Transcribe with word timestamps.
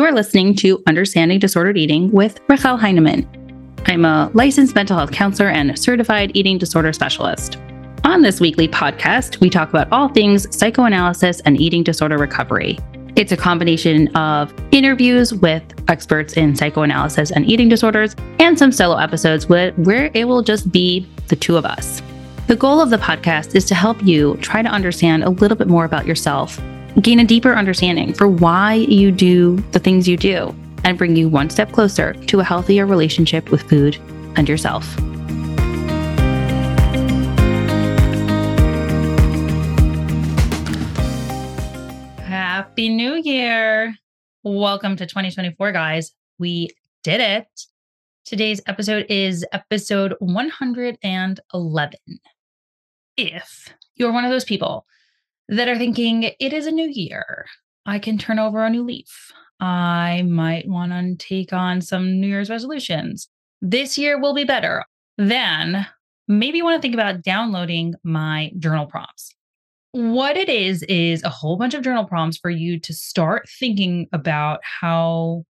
You're 0.00 0.12
listening 0.12 0.54
to 0.56 0.82
Understanding 0.86 1.38
Disordered 1.38 1.76
Eating 1.76 2.10
with 2.10 2.40
Rachelle 2.46 2.80
Heinemann. 2.80 3.28
I'm 3.84 4.06
a 4.06 4.30
licensed 4.32 4.74
mental 4.74 4.96
health 4.96 5.12
counselor 5.12 5.50
and 5.50 5.78
certified 5.78 6.30
eating 6.32 6.56
disorder 6.56 6.90
specialist. 6.94 7.58
On 8.04 8.22
this 8.22 8.40
weekly 8.40 8.66
podcast, 8.66 9.40
we 9.40 9.50
talk 9.50 9.68
about 9.68 9.92
all 9.92 10.08
things 10.08 10.48
psychoanalysis 10.56 11.40
and 11.40 11.60
eating 11.60 11.82
disorder 11.82 12.16
recovery. 12.16 12.78
It's 13.14 13.30
a 13.30 13.36
combination 13.36 14.08
of 14.16 14.54
interviews 14.72 15.34
with 15.34 15.62
experts 15.88 16.32
in 16.32 16.56
psychoanalysis 16.56 17.30
and 17.30 17.44
eating 17.44 17.68
disorders 17.68 18.16
and 18.38 18.58
some 18.58 18.72
solo 18.72 18.96
episodes 18.96 19.50
where 19.50 20.10
it 20.14 20.26
will 20.26 20.42
just 20.42 20.72
be 20.72 21.06
the 21.28 21.36
two 21.36 21.58
of 21.58 21.66
us. 21.66 22.00
The 22.46 22.56
goal 22.56 22.80
of 22.80 22.88
the 22.88 22.96
podcast 22.96 23.54
is 23.54 23.66
to 23.66 23.74
help 23.74 24.02
you 24.02 24.38
try 24.38 24.62
to 24.62 24.68
understand 24.70 25.24
a 25.24 25.30
little 25.30 25.58
bit 25.58 25.68
more 25.68 25.84
about 25.84 26.06
yourself, 26.06 26.58
gain 27.00 27.20
a 27.20 27.24
deeper 27.24 27.54
understanding 27.54 28.12
for 28.12 28.26
why 28.26 28.74
you 28.74 29.12
do 29.12 29.56
the 29.72 29.78
things 29.78 30.08
you 30.08 30.16
do, 30.16 30.54
and 30.84 30.98
bring 30.98 31.14
you 31.14 31.28
one 31.28 31.48
step 31.50 31.70
closer 31.72 32.14
to 32.14 32.40
a 32.40 32.44
healthier 32.44 32.86
relationship 32.86 33.50
with 33.50 33.62
food 33.62 33.96
and 34.36 34.48
yourself. 34.48 34.84
Happy 42.24 42.88
New 42.88 43.14
Year! 43.14 43.94
Welcome 44.42 44.96
to 44.96 45.06
2024, 45.06 45.72
guys. 45.72 46.12
We 46.38 46.70
did 47.04 47.20
it. 47.20 47.46
Today's 48.24 48.60
episode 48.66 49.06
is 49.08 49.44
episode 49.52 50.14
111 50.18 51.98
if 53.16 53.74
you're 53.96 54.12
one 54.12 54.24
of 54.24 54.30
those 54.30 54.44
people 54.44 54.86
that 55.50 55.68
are 55.68 55.76
thinking 55.76 56.22
it 56.22 56.52
is 56.52 56.66
a 56.66 56.70
new 56.70 56.88
year, 56.88 57.44
I 57.84 57.98
can 57.98 58.18
turn 58.18 58.38
over 58.38 58.64
a 58.64 58.70
new 58.70 58.84
leaf. 58.84 59.32
I 59.58 60.22
might 60.22 60.68
want 60.68 60.92
to 60.92 61.16
take 61.16 61.52
on 61.52 61.80
some 61.80 62.20
New 62.20 62.28
Year's 62.28 62.48
resolutions. 62.48 63.28
This 63.60 63.98
year 63.98 64.18
will 64.18 64.32
be 64.32 64.44
better. 64.44 64.84
Then 65.18 65.86
maybe 66.28 66.58
you 66.58 66.64
want 66.64 66.76
to 66.76 66.82
think 66.82 66.94
about 66.94 67.22
downloading 67.22 67.94
my 68.04 68.52
journal 68.58 68.86
prompts. 68.86 69.34
What 69.90 70.36
it 70.36 70.48
is, 70.48 70.84
is 70.84 71.22
a 71.24 71.28
whole 71.28 71.56
bunch 71.56 71.74
of 71.74 71.82
journal 71.82 72.04
prompts 72.04 72.38
for 72.38 72.48
you 72.48 72.78
to 72.78 72.94
start 72.94 73.48
thinking 73.58 74.06
about 74.12 74.60
how 74.62 75.44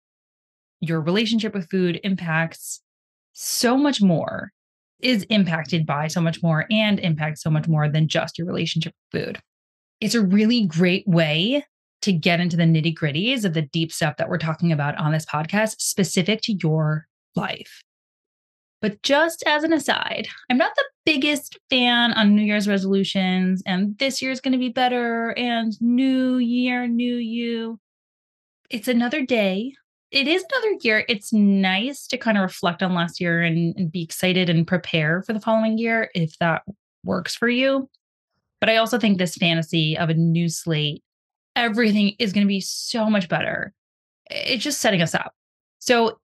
your 0.80 1.01
relationship 1.01 1.55
with 1.55 1.69
food 1.70 1.98
impacts 2.05 2.80
so 3.33 3.77
much 3.77 4.01
more 4.01 4.53
is 5.01 5.25
impacted 5.25 5.86
by 5.86 6.06
so 6.06 6.20
much 6.20 6.41
more 6.41 6.67
and 6.70 7.01
impacts 7.01 7.42
so 7.42 7.51
much 7.51 7.67
more 7.67 7.89
than 7.89 8.06
just 8.06 8.39
your 8.39 8.47
relationship 8.47 8.95
with 9.12 9.25
food. 9.25 9.42
It's 10.01 10.15
a 10.15 10.23
really 10.25 10.67
great 10.67 11.07
way 11.07 11.65
to 12.03 12.13
get 12.13 12.41
into 12.41 12.57
the 12.57 12.65
nitty 12.65 12.95
gritties 12.95 13.45
of 13.45 13.55
the 13.55 13.63
deep 13.63 13.93
stuff 13.93 14.17
that 14.17 14.29
we're 14.29 14.39
talking 14.39 14.71
about 14.73 14.97
on 14.97 15.13
this 15.13 15.27
podcast, 15.27 15.81
specific 15.81 16.41
to 16.43 16.53
your 16.53 17.07
life. 17.35 17.83
But 18.81 19.03
just 19.03 19.43
as 19.47 19.65
an 19.65 19.73
aside, 19.73 20.29
I'm 20.49 20.57
not 20.57 20.73
the 20.77 20.85
biggest 21.05 21.59
fan 21.69 22.13
on 22.13 22.37
New 22.37 22.43
Year's 22.43 22.69
resolutions 22.69 23.63
and 23.67 23.99
this 23.99 24.23
year's 24.23 24.41
going 24.41 24.53
to 24.53 24.59
be 24.59 24.69
better 24.69 25.31
and 25.37 25.73
new 25.81 26.37
year, 26.37 26.87
new 26.87 27.17
you. 27.17 27.81
It's 28.71 28.87
another 28.87 29.27
day 29.27 29.73
it 30.11 30.27
is 30.27 30.45
another 30.53 30.77
year. 30.81 31.05
It's 31.09 31.33
nice 31.33 32.07
to 32.07 32.17
kind 32.17 32.39
of 32.39 32.43
reflect 32.43 32.83
on 32.83 32.95
last 32.95 33.21
year 33.21 33.43
and, 33.43 33.77
and, 33.77 33.93
be 33.93 34.03
excited 34.03 34.49
and 34.49 34.67
prepare 34.67 35.23
for 35.23 35.33
the 35.33 35.41
following 35.41 35.77
year 35.77 36.11
if 36.15 36.39
that 36.39 36.63
works 37.05 37.35
for 37.35 37.49
you. 37.49 37.91
But 38.61 38.70
I 38.70 38.77
also 38.77 38.98
think 38.98 39.19
this 39.19 39.37
fantasy 39.37 39.97
of 39.97 40.11
a 40.11 40.14
new 40.14 40.48
slate, 40.48 41.03
everything 41.56 42.14
is 42.19 42.33
going 42.33 42.47
to 42.47 42.48
be 42.48 42.61
so 42.61 43.09
much 43.09 43.28
better. 43.28 43.73
It's 44.31 44.64
just 44.64 44.81
setting 44.81 45.03
us 45.03 45.14
up. 45.14 45.34
So 45.78 46.19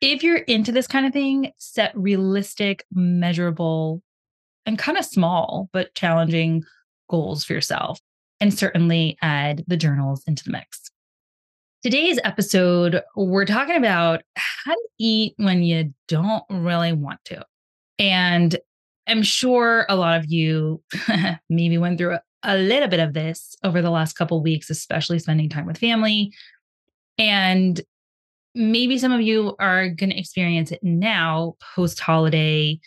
if 0.00 0.22
you're 0.22 0.38
into 0.38 0.72
this 0.72 0.86
kind 0.86 1.06
of 1.06 1.12
thing, 1.12 1.52
set 1.56 1.96
realistic, 1.96 2.84
measurable, 2.92 4.02
and 4.66 4.78
kind 4.78 4.98
of 4.98 5.04
small, 5.04 5.68
but 5.72 5.94
challenging 5.94 6.64
goals 7.08 7.44
for 7.44 7.52
yourself. 7.52 8.00
And 8.40 8.52
certainly 8.52 9.16
add 9.22 9.62
the 9.68 9.76
journals 9.76 10.24
into 10.26 10.42
the 10.42 10.50
mix. 10.50 10.90
Today's 11.84 12.18
episode, 12.24 13.00
we're 13.14 13.44
talking 13.44 13.76
about 13.76 14.22
how 14.34 14.72
to 14.72 14.88
eat 14.98 15.34
when 15.36 15.62
you 15.62 15.94
don't 16.08 16.42
really 16.50 16.92
want 16.92 17.20
to. 17.26 17.44
And 18.00 18.58
I'm 19.06 19.22
sure 19.22 19.86
a 19.88 19.96
lot 19.96 20.18
of 20.18 20.26
you 20.30 20.82
maybe 21.50 21.78
went 21.78 21.98
through 21.98 22.18
a, 22.42 22.56
little 22.56 22.88
bit 22.88 23.00
of 23.00 23.14
this 23.14 23.56
over 23.64 23.82
the 23.82 23.90
last 23.90 24.14
couple 24.14 24.42
weeks, 24.42 24.70
especially 24.70 25.18
spending 25.18 25.48
time 25.48 25.66
with 25.66 25.78
family. 25.78 26.32
And 27.18 27.80
maybe 28.54 28.98
some 28.98 29.12
of 29.12 29.20
you 29.20 29.56
are 29.58 29.88
going 29.88 30.10
to 30.10 30.18
experience 30.18 30.70
it 30.72 30.82
now 30.82 31.56
post 31.74 32.00
holiday. 32.00 32.80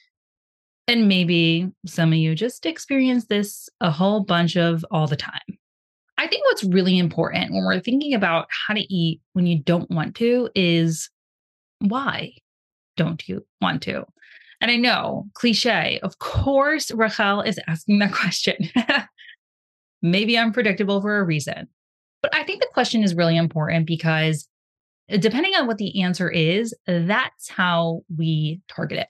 And 0.87 1.07
maybe 1.07 1.69
some 1.85 2.11
of 2.11 2.17
you 2.17 2.35
just 2.35 2.65
experience 2.65 3.25
this 3.25 3.69
a 3.81 3.89
whole 3.89 4.23
bunch 4.23 4.55
of 4.55 4.85
all 4.91 5.07
the 5.07 5.15
time. 5.15 5.39
I 6.17 6.27
think 6.27 6.45
what's 6.45 6.63
really 6.63 6.97
important 6.97 7.51
when 7.51 7.65
we're 7.65 7.79
thinking 7.79 8.13
about 8.13 8.47
how 8.49 8.73
to 8.73 8.93
eat 8.93 9.19
when 9.33 9.47
you 9.47 9.59
don't 9.59 9.89
want 9.91 10.15
to 10.15 10.49
is 10.55 11.09
why 11.79 12.33
don't 12.95 13.27
you 13.27 13.45
want 13.61 13.81
to? 13.83 14.05
And 14.61 14.71
I 14.71 14.77
know, 14.77 15.27
cliche, 15.33 15.99
of 16.01 16.19
course, 16.19 16.91
Rachelle 16.91 17.45
is 17.45 17.59
asking 17.67 17.99
that 17.99 18.13
question. 18.13 18.55
Maybe 20.01 20.37
I'm 20.37 20.53
predictable 20.53 21.01
for 21.01 21.17
a 21.17 21.23
reason. 21.23 21.67
But 22.21 22.35
I 22.35 22.43
think 22.43 22.61
the 22.61 22.69
question 22.73 23.03
is 23.03 23.15
really 23.15 23.37
important 23.37 23.85
because 23.85 24.47
uh, 25.11 25.17
depending 25.17 25.53
on 25.55 25.67
what 25.67 25.77
the 25.77 26.01
answer 26.01 26.29
is, 26.29 26.73
that's 26.87 27.49
how 27.49 28.01
we 28.15 28.61
target 28.67 28.99
it. 28.99 29.07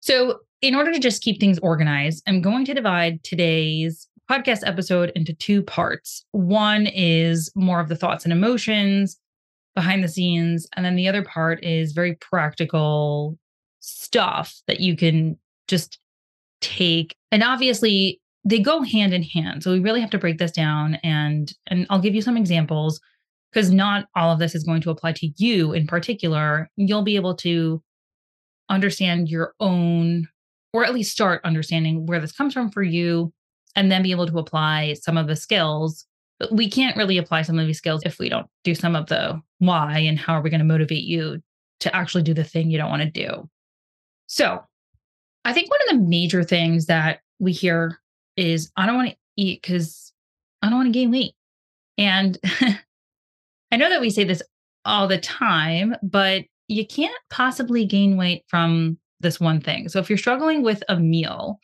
So, 0.00 0.40
in 0.62 0.74
order 0.74 0.92
to 0.92 0.98
just 0.98 1.22
keep 1.22 1.38
things 1.38 1.58
organized, 1.58 2.22
I'm 2.26 2.40
going 2.40 2.64
to 2.64 2.74
divide 2.74 3.22
today's 3.24 4.08
podcast 4.30 4.66
episode 4.66 5.12
into 5.14 5.34
two 5.34 5.62
parts. 5.62 6.24
One 6.32 6.86
is 6.86 7.50
more 7.54 7.80
of 7.80 7.88
the 7.88 7.96
thoughts 7.96 8.24
and 8.24 8.32
emotions 8.32 9.18
behind 9.74 10.02
the 10.02 10.08
scenes, 10.08 10.66
and 10.74 10.84
then 10.84 10.96
the 10.96 11.08
other 11.08 11.22
part 11.22 11.62
is 11.62 11.92
very 11.92 12.14
practical 12.14 13.38
stuff 13.86 14.60
that 14.66 14.80
you 14.80 14.96
can 14.96 15.38
just 15.68 15.98
take. 16.60 17.14
And 17.30 17.42
obviously, 17.42 18.20
they 18.44 18.58
go 18.58 18.82
hand 18.82 19.14
in 19.14 19.22
hand. 19.22 19.62
So 19.62 19.72
we 19.72 19.80
really 19.80 20.00
have 20.00 20.10
to 20.10 20.18
break 20.18 20.38
this 20.38 20.52
down 20.52 20.96
and 21.02 21.52
and 21.66 21.86
I'll 21.90 22.00
give 22.00 22.14
you 22.14 22.22
some 22.22 22.36
examples 22.36 23.00
because 23.52 23.70
not 23.70 24.06
all 24.14 24.30
of 24.30 24.38
this 24.38 24.54
is 24.54 24.64
going 24.64 24.80
to 24.82 24.90
apply 24.90 25.12
to 25.12 25.30
you 25.36 25.72
in 25.72 25.86
particular. 25.86 26.68
You'll 26.76 27.02
be 27.02 27.16
able 27.16 27.34
to 27.36 27.82
understand 28.68 29.28
your 29.28 29.54
own 29.60 30.28
or 30.72 30.84
at 30.84 30.94
least 30.94 31.12
start 31.12 31.40
understanding 31.44 32.06
where 32.06 32.20
this 32.20 32.32
comes 32.32 32.52
from 32.52 32.70
for 32.70 32.82
you 32.82 33.32
and 33.74 33.90
then 33.90 34.02
be 34.02 34.10
able 34.10 34.26
to 34.26 34.38
apply 34.38 34.94
some 34.94 35.16
of 35.16 35.26
the 35.26 35.36
skills. 35.36 36.06
But 36.38 36.52
we 36.52 36.68
can't 36.68 36.96
really 36.96 37.18
apply 37.18 37.42
some 37.42 37.58
of 37.58 37.66
these 37.66 37.78
skills 37.78 38.02
if 38.04 38.18
we 38.18 38.28
don't 38.28 38.46
do 38.62 38.74
some 38.74 38.94
of 38.94 39.06
the 39.06 39.40
why 39.58 39.98
and 40.00 40.18
how 40.18 40.34
are 40.34 40.42
we 40.42 40.50
going 40.50 40.60
to 40.60 40.64
motivate 40.64 41.04
you 41.04 41.40
to 41.80 41.94
actually 41.94 42.22
do 42.22 42.34
the 42.34 42.44
thing 42.44 42.70
you 42.70 42.78
don't 42.78 42.90
want 42.90 43.02
to 43.02 43.10
do. 43.10 43.48
So, 44.26 44.60
I 45.44 45.52
think 45.52 45.70
one 45.70 45.80
of 45.88 45.96
the 45.96 46.08
major 46.08 46.42
things 46.42 46.86
that 46.86 47.20
we 47.38 47.52
hear 47.52 48.00
is 48.36 48.70
I 48.76 48.86
don't 48.86 48.96
want 48.96 49.10
to 49.10 49.16
eat 49.36 49.62
because 49.62 50.12
I 50.62 50.68
don't 50.68 50.78
want 50.78 50.88
to 50.88 50.98
gain 50.98 51.10
weight. 51.10 51.34
And 51.98 52.38
I 53.72 53.76
know 53.76 53.88
that 53.88 54.00
we 54.00 54.10
say 54.10 54.24
this 54.24 54.42
all 54.84 55.06
the 55.06 55.18
time, 55.18 55.94
but 56.02 56.44
you 56.68 56.86
can't 56.86 57.16
possibly 57.30 57.84
gain 57.84 58.16
weight 58.16 58.44
from 58.48 58.98
this 59.20 59.38
one 59.38 59.60
thing. 59.60 59.88
So 59.88 60.00
if 60.00 60.10
you're 60.10 60.18
struggling 60.18 60.62
with 60.62 60.82
a 60.88 60.98
meal 60.98 61.60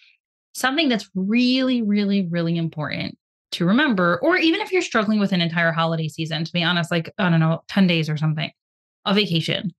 something 0.55 0.89
that's 0.89 1.09
really, 1.15 1.83
really, 1.83 2.27
really 2.27 2.57
important 2.57 3.17
to 3.53 3.67
remember, 3.67 4.19
or 4.23 4.37
even 4.37 4.61
if 4.61 4.73
you're 4.73 4.83
struggling 4.83 5.21
with 5.21 5.33
an 5.33 5.41
entire 5.41 5.73
holiday 5.73 6.09
season, 6.09 6.45
to 6.45 6.53
be 6.53 6.63
honest, 6.63 6.91
like, 6.91 7.13
I 7.19 7.29
don't 7.29 7.41
know, 7.41 7.63
10 7.69 7.87
days 7.87 8.09
or 8.09 8.17
something, 8.17 8.51
a 9.05 9.15
vacation, 9.15 9.73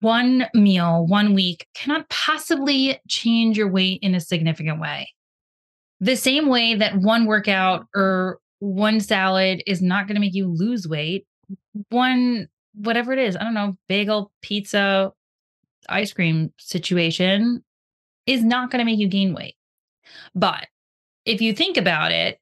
one 0.00 0.46
meal, 0.54 1.06
one 1.06 1.34
week 1.34 1.66
cannot 1.74 2.08
possibly 2.08 3.00
change 3.08 3.56
your 3.56 3.70
weight 3.70 4.00
in 4.02 4.14
a 4.14 4.20
significant 4.20 4.80
way. 4.80 5.08
The 6.00 6.16
same 6.16 6.48
way 6.48 6.74
that 6.76 6.98
one 6.98 7.26
workout 7.26 7.86
or 7.94 8.38
one 8.60 9.00
salad 9.00 9.62
is 9.66 9.82
not 9.82 10.06
going 10.06 10.14
to 10.14 10.20
make 10.20 10.34
you 10.34 10.46
lose 10.46 10.86
weight, 10.86 11.26
one, 11.90 12.48
whatever 12.74 13.12
it 13.12 13.18
is, 13.18 13.36
I 13.36 13.44
don't 13.44 13.54
know, 13.54 13.76
bagel, 13.88 14.30
pizza, 14.42 15.12
ice 15.88 16.12
cream 16.12 16.52
situation 16.58 17.64
is 18.26 18.44
not 18.44 18.70
going 18.70 18.80
to 18.80 18.84
make 18.84 18.98
you 18.98 19.08
gain 19.08 19.34
weight. 19.34 19.56
But 20.34 20.66
if 21.24 21.40
you 21.40 21.52
think 21.52 21.76
about 21.76 22.12
it, 22.12 22.38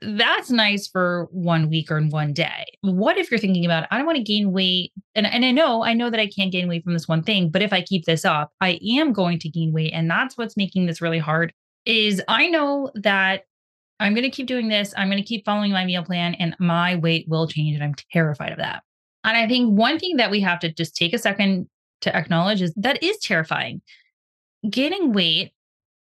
that's 0.00 0.50
nice 0.50 0.86
for 0.86 1.28
one 1.30 1.68
week 1.68 1.90
or 1.90 2.00
one 2.02 2.32
day. 2.32 2.64
What 2.82 3.18
if 3.18 3.30
you're 3.30 3.40
thinking 3.40 3.64
about, 3.64 3.88
I 3.90 3.96
don't 3.96 4.06
want 4.06 4.18
to 4.18 4.22
gain 4.22 4.52
weight? 4.52 4.92
And, 5.14 5.26
and 5.26 5.44
I 5.44 5.50
know, 5.50 5.82
I 5.82 5.92
know 5.92 6.10
that 6.10 6.20
I 6.20 6.28
can't 6.28 6.52
gain 6.52 6.68
weight 6.68 6.84
from 6.84 6.92
this 6.92 7.08
one 7.08 7.22
thing, 7.22 7.50
but 7.50 7.62
if 7.62 7.72
I 7.72 7.82
keep 7.82 8.04
this 8.04 8.24
up, 8.24 8.52
I 8.60 8.78
am 8.98 9.12
going 9.12 9.38
to 9.40 9.48
gain 9.48 9.72
weight. 9.72 9.92
And 9.92 10.08
that's 10.08 10.38
what's 10.38 10.56
making 10.56 10.86
this 10.86 11.02
really 11.02 11.18
hard 11.18 11.52
is 11.84 12.22
I 12.28 12.48
know 12.48 12.90
that 12.94 13.42
I'm 14.00 14.14
going 14.14 14.24
to 14.24 14.30
keep 14.30 14.46
doing 14.46 14.68
this. 14.68 14.94
I'm 14.96 15.08
going 15.08 15.22
to 15.22 15.28
keep 15.28 15.44
following 15.44 15.72
my 15.72 15.84
meal 15.84 16.04
plan 16.04 16.34
and 16.34 16.54
my 16.60 16.96
weight 16.96 17.26
will 17.28 17.48
change. 17.48 17.74
And 17.74 17.82
I'm 17.82 17.94
terrified 18.12 18.52
of 18.52 18.58
that. 18.58 18.82
And 19.24 19.36
I 19.36 19.48
think 19.48 19.76
one 19.76 19.98
thing 19.98 20.16
that 20.18 20.30
we 20.30 20.40
have 20.40 20.60
to 20.60 20.72
just 20.72 20.94
take 20.94 21.12
a 21.12 21.18
second 21.18 21.68
to 22.02 22.14
acknowledge 22.14 22.62
is 22.62 22.72
that 22.76 23.02
is 23.02 23.18
terrifying. 23.18 23.82
Gaining 24.68 25.12
weight, 25.12 25.52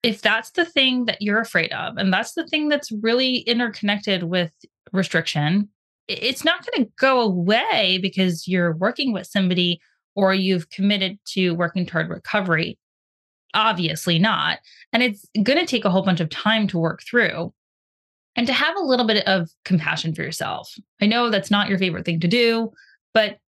if 0.03 0.23
that's 0.23 0.51
the 0.51 0.65
thing 0.65 1.05
that 1.07 1.21
you're 1.21 1.41
afraid 1.41 1.73
of, 1.73 1.97
and 1.97 2.13
that's 2.13 2.35
the 2.35 2.47
thing 2.47 2.69
that's 2.69 2.91
really 2.91 3.39
interconnected 3.39 4.25
with 4.25 4.53
restriction, 4.93 5.69
it's 6.09 6.45
not 6.45 6.67
going 6.67 6.85
to 6.85 6.93
go 6.99 7.21
away 7.21 7.99
because 8.03 8.49
you're 8.49 8.75
working 8.77 9.13
with 9.13 9.27
somebody 9.27 9.81
or 10.17 10.35
you've 10.35 10.71
committed 10.71 11.19
to 11.25 11.53
working 11.53 11.87
toward 11.87 12.09
recovery. 12.09 12.79
Obviously 13.55 14.19
not. 14.19 14.59
And 14.93 15.03
it's 15.03 15.27
going 15.43 15.59
to 15.59 15.67
take 15.67 15.85
a 15.85 15.91
whole 15.91 16.03
bunch 16.03 16.21
of 16.21 16.31
time 16.31 16.67
to 16.69 16.79
work 16.79 17.03
through 17.03 17.53
and 18.37 18.47
to 18.47 18.53
have 18.53 18.77
a 18.77 18.83
little 18.83 19.07
bit 19.07 19.27
of 19.27 19.51
compassion 19.65 20.15
for 20.15 20.23
yourself. 20.23 20.75
I 21.01 21.07
know 21.07 21.31
that's 21.31 21.51
not 21.51 21.69
your 21.69 21.79
favorite 21.79 22.05
thing 22.05 22.21
to 22.21 22.29
do, 22.29 22.73
but 23.13 23.39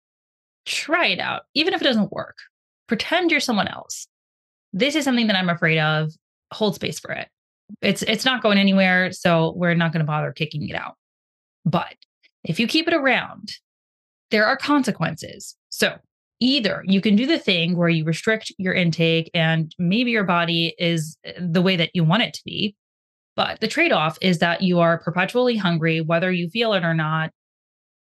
try 0.67 1.07
it 1.07 1.19
out. 1.19 1.43
Even 1.55 1.75
if 1.75 1.81
it 1.81 1.85
doesn't 1.85 2.13
work, 2.13 2.39
pretend 2.87 3.31
you're 3.31 3.41
someone 3.41 3.69
else. 3.69 4.07
This 4.73 4.95
is 4.95 5.05
something 5.05 5.27
that 5.27 5.37
I'm 5.37 5.51
afraid 5.51 5.79
of. 5.79 6.13
Hold 6.53 6.75
space 6.75 6.99
for 6.99 7.13
it. 7.13 7.29
It's 7.81 8.03
it's 8.03 8.25
not 8.25 8.43
going 8.43 8.59
anywhere, 8.59 9.13
so 9.13 9.55
we're 9.57 9.75
not 9.75 9.93
going 9.93 10.01
to 10.01 10.07
bother 10.07 10.33
kicking 10.33 10.69
it 10.69 10.75
out. 10.75 10.95
But 11.65 11.95
if 12.45 12.59
you 12.59 12.67
keep 12.67 12.89
it 12.89 12.95
around, 12.95 13.53
there 14.31 14.47
are 14.47 14.57
consequences. 14.57 15.57
So 15.71 15.97
either 16.41 16.83
you 16.87 17.01
can 17.01 17.15
do 17.15 17.27
the 17.27 17.39
thing 17.39 17.77
where 17.77 17.89
you 17.89 18.05
restrict 18.05 18.53
your 18.59 18.75
intake 18.75 19.31
and 19.33 19.73
maybe 19.79 20.11
your 20.11 20.25
body 20.25 20.75
is 20.79 21.17
eh, 21.25 21.33
the 21.39 21.63
way 21.63 21.77
that 21.77 21.91
you 21.95 22.03
want 22.03 22.23
it 22.23 22.35
to 22.35 22.43
be. 22.45 22.75
But 23.37 23.61
the 23.61 23.69
trade 23.69 23.93
off 23.93 24.19
is 24.21 24.39
that 24.39 24.61
you 24.61 24.81
are 24.81 24.99
perpetually 24.99 25.57
hungry, 25.57 26.01
whether 26.01 26.33
you 26.33 26.49
feel 26.51 26.75
it 26.75 26.85
or 26.85 26.95
not. 26.95 27.31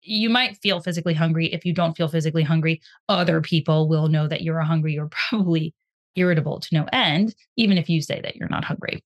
You 0.02 0.30
might 0.30 0.56
feel 0.58 0.80
physically 0.80 1.14
hungry. 1.14 1.52
If 1.52 1.64
you 1.64 1.74
don't 1.74 1.96
feel 1.96 2.08
physically 2.08 2.44
hungry, 2.44 2.80
other 3.08 3.40
people 3.40 3.88
will 3.88 4.08
know 4.08 4.28
that 4.28 4.42
you're 4.42 4.60
hungry. 4.60 4.94
You're 4.94 5.10
probably 5.28 5.74
irritable 6.18 6.60
to 6.60 6.68
no 6.72 6.86
end, 6.92 7.34
even 7.56 7.78
if 7.78 7.88
you 7.88 8.02
say 8.02 8.20
that 8.20 8.36
you're 8.36 8.48
not 8.48 8.64
hungry. 8.64 9.02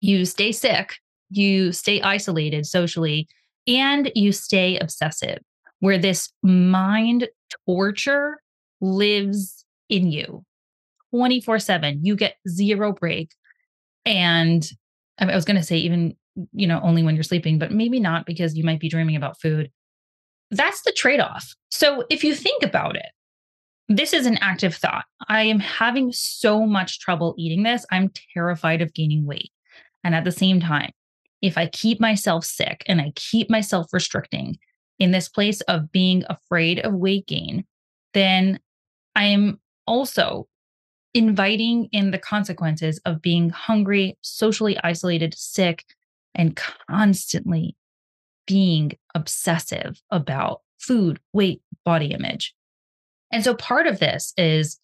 You 0.00 0.24
stay 0.24 0.52
sick, 0.52 0.96
you 1.30 1.72
stay 1.72 2.00
isolated 2.00 2.66
socially, 2.66 3.28
and 3.66 4.10
you 4.14 4.32
stay 4.32 4.78
obsessive, 4.78 5.38
where 5.80 5.98
this 5.98 6.32
mind 6.42 7.28
torture 7.66 8.40
lives 8.80 9.64
in 9.88 10.10
you 10.10 10.44
24 11.10 11.58
7. 11.58 12.04
You 12.04 12.16
get 12.16 12.36
zero 12.48 12.92
break. 12.92 13.34
And 14.04 14.68
I 15.18 15.34
was 15.34 15.44
going 15.44 15.56
to 15.56 15.62
say, 15.62 15.76
even, 15.78 16.16
you 16.52 16.66
know, 16.66 16.80
only 16.82 17.02
when 17.02 17.14
you're 17.14 17.24
sleeping, 17.24 17.58
but 17.58 17.72
maybe 17.72 18.00
not 18.00 18.24
because 18.24 18.56
you 18.56 18.64
might 18.64 18.80
be 18.80 18.88
dreaming 18.88 19.16
about 19.16 19.40
food. 19.40 19.70
That's 20.50 20.82
the 20.82 20.92
trade 20.92 21.20
off. 21.20 21.54
So 21.70 22.04
if 22.10 22.24
you 22.24 22.34
think 22.34 22.62
about 22.62 22.96
it, 22.96 23.10
this 23.90 24.12
is 24.12 24.24
an 24.24 24.38
active 24.40 24.76
thought. 24.76 25.04
I 25.28 25.42
am 25.42 25.58
having 25.58 26.12
so 26.12 26.64
much 26.64 27.00
trouble 27.00 27.34
eating 27.36 27.64
this. 27.64 27.84
I'm 27.90 28.12
terrified 28.32 28.82
of 28.82 28.94
gaining 28.94 29.26
weight. 29.26 29.50
And 30.04 30.14
at 30.14 30.22
the 30.22 30.30
same 30.30 30.60
time, 30.60 30.92
if 31.42 31.58
I 31.58 31.66
keep 31.66 31.98
myself 31.98 32.44
sick 32.44 32.84
and 32.86 33.00
I 33.00 33.12
keep 33.16 33.50
myself 33.50 33.88
restricting 33.92 34.58
in 35.00 35.10
this 35.10 35.28
place 35.28 35.60
of 35.62 35.90
being 35.90 36.22
afraid 36.28 36.78
of 36.78 36.94
weight 36.94 37.26
gain, 37.26 37.64
then 38.14 38.60
I 39.16 39.24
am 39.24 39.58
also 39.88 40.46
inviting 41.12 41.88
in 41.90 42.12
the 42.12 42.18
consequences 42.18 43.00
of 43.04 43.20
being 43.20 43.50
hungry, 43.50 44.16
socially 44.22 44.78
isolated, 44.84 45.34
sick, 45.36 45.84
and 46.36 46.54
constantly 46.88 47.76
being 48.46 48.92
obsessive 49.16 50.00
about 50.12 50.60
food, 50.78 51.18
weight, 51.32 51.60
body 51.84 52.12
image. 52.12 52.54
And 53.30 53.44
so 53.44 53.54
part 53.54 53.86
of 53.86 53.98
this 53.98 54.32
is 54.36 54.78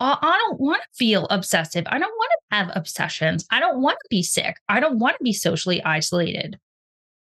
I 0.00 0.36
don't 0.40 0.60
want 0.60 0.82
to 0.82 0.88
feel 0.96 1.26
obsessive. 1.30 1.84
I 1.86 1.98
don't 1.98 2.10
want 2.10 2.30
to 2.32 2.56
have 2.56 2.70
obsessions. 2.74 3.46
I 3.50 3.60
don't 3.60 3.80
want 3.80 3.98
to 4.02 4.08
be 4.10 4.22
sick. 4.22 4.56
I 4.68 4.80
don't 4.80 4.98
want 4.98 5.16
to 5.18 5.24
be 5.24 5.32
socially 5.32 5.82
isolated. 5.84 6.58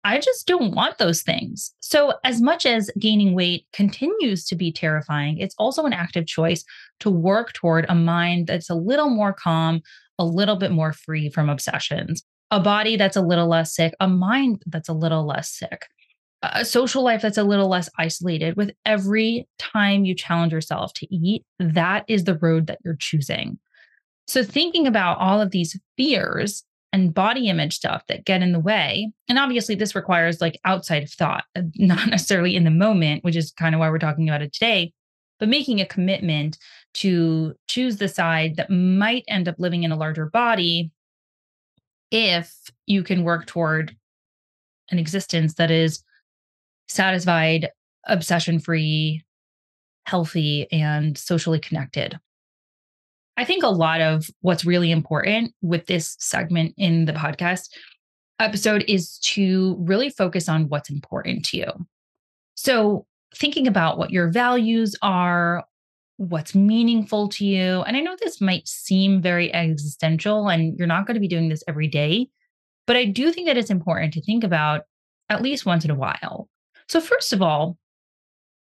I 0.03 0.19
just 0.19 0.47
don't 0.47 0.73
want 0.73 0.97
those 0.97 1.21
things. 1.21 1.73
So, 1.79 2.13
as 2.23 2.41
much 2.41 2.65
as 2.65 2.91
gaining 2.99 3.33
weight 3.33 3.65
continues 3.73 4.45
to 4.45 4.55
be 4.55 4.71
terrifying, 4.71 5.38
it's 5.38 5.55
also 5.57 5.85
an 5.85 5.94
active 5.94 6.27
choice 6.27 6.63
to 7.01 7.09
work 7.09 7.53
toward 7.53 7.85
a 7.89 7.95
mind 7.95 8.47
that's 8.47 8.69
a 8.69 8.75
little 8.75 9.09
more 9.09 9.33
calm, 9.33 9.81
a 10.19 10.25
little 10.25 10.55
bit 10.55 10.71
more 10.71 10.93
free 10.93 11.29
from 11.29 11.50
obsessions, 11.50 12.23
a 12.51 12.59
body 12.59 12.95
that's 12.95 13.17
a 13.17 13.21
little 13.21 13.47
less 13.47 13.75
sick, 13.75 13.93
a 14.00 14.07
mind 14.07 14.63
that's 14.65 14.89
a 14.89 14.93
little 14.93 15.25
less 15.25 15.50
sick, 15.50 15.88
a 16.44 16.63
social 16.63 17.04
life 17.04 17.22
that's 17.22 17.38
a 17.38 17.44
little 17.44 17.68
less 17.68 17.89
isolated. 17.98 18.56
With 18.56 18.72
every 18.86 19.48
time 19.57 20.06
you 20.06 20.13
challenge 20.13 20.54
yourself 20.54 20.94
to 20.94 21.13
eat, 21.13 21.44
that 21.60 22.06
is 22.07 22.24
the 22.24 22.38
road 22.38 22.68
that 22.68 22.80
you're 22.84 22.95
choosing. 22.95 23.60
So, 24.28 24.44
thinking 24.44 24.88
about 24.88 25.18
all 25.19 25.42
of 25.42 25.51
these 25.51 25.80
fears 25.98 26.63
and 26.94 27.13
body 27.13 27.50
image 27.50 27.75
stuff 27.75 28.04
that 28.07 28.25
get 28.25 28.42
in 28.42 28.51
the 28.51 28.60
way. 28.60 29.12
And 29.28 29.39
obviously, 29.39 29.75
this 29.75 29.95
requires 29.95 30.42
like 30.42 30.60
outside 30.66 31.04
of 31.04 31.12
thought, 31.12 31.45
uh, 31.56 31.62
not 31.75 32.07
necessarily 32.07 32.56
in 32.56 32.63
the 32.63 32.72
moment, 32.72 33.24
which 33.24 33.36
is 33.36 33.51
kind 33.51 33.74
of 33.74 33.80
why 33.80 33.89
we're 33.89 34.00
talking 34.00 34.30
about 34.30 34.42
it 34.42 34.54
today, 34.54 34.94
but 35.39 35.50
making 35.50 35.81
a 35.81 35.86
commitment 35.86 36.57
to 36.95 37.54
choose 37.68 37.98
the 37.98 38.07
side 38.07 38.56
that 38.57 38.69
might 38.69 39.24
end 39.28 39.48
up 39.48 39.56
living 39.57 39.84
in 39.84 39.92
a 39.92 39.98
larger 39.98 40.28
body 40.28 40.92
if 42.12 42.54
you 42.86 43.04
can 43.04 43.24
work 43.24 43.45
toward 43.45 43.95
an 44.89 45.00
existence 45.00 45.56
that 45.56 45.69
is 45.69 46.04
satisfied, 46.88 47.69
obsession 48.07 48.60
free, 48.60 49.24
healthy, 50.06 50.68
and 50.72 51.18
socially 51.18 51.60
connected. 51.60 52.19
I 53.38 53.45
think 53.45 53.63
a 53.63 53.69
lot 53.69 54.01
of 54.01 54.30
what's 54.42 54.66
really 54.66 54.92
important 54.92 55.54
with 55.62 55.86
this 55.86 56.16
segment 56.19 56.74
in 56.78 57.06
the 57.06 57.13
podcast 57.13 57.69
episode 58.39 58.84
is 58.88 59.19
to 59.19 59.75
really 59.80 60.10
focus 60.10 60.50
on 60.50 60.69
what's 60.69 60.89
important 60.89 61.45
to 61.45 61.57
you. 61.57 61.72
So, 62.56 63.06
thinking 63.36 63.68
about 63.68 63.98
what 63.98 64.10
your 64.10 64.31
values 64.31 64.95
are, 65.01 65.66
what's 66.18 66.56
meaningful 66.56 67.30
to 67.30 67.45
you. 67.45 67.84
And 67.84 67.95
I 67.95 68.00
know 68.00 68.16
this 68.19 68.42
might 68.42 68.68
seem 68.68 69.22
very 69.22 69.54
existential 69.54 70.50
and 70.50 70.78
you're 70.78 70.88
not 70.88 71.06
going 71.06 71.16
to 71.16 71.22
be 71.22 71.28
doing 71.28 71.50
this 71.50 71.63
every 71.68 71.88
day, 71.88 72.30
but 72.88 72.95
I 72.95 73.06
do 73.06 73.31
think 73.31 73.48
that 73.48 73.57
it's 73.57 73.69
important 73.69 74.13
to 74.13 74.22
think 74.22 74.44
about 74.44 74.81
at 75.30 75.42
least 75.42 75.66
once 75.66 75.86
in 75.86 75.92
a 75.92 75.95
while. 75.95 76.50
So, 76.89 77.01
first 77.01 77.34
of 77.34 77.42
all, 77.42 77.78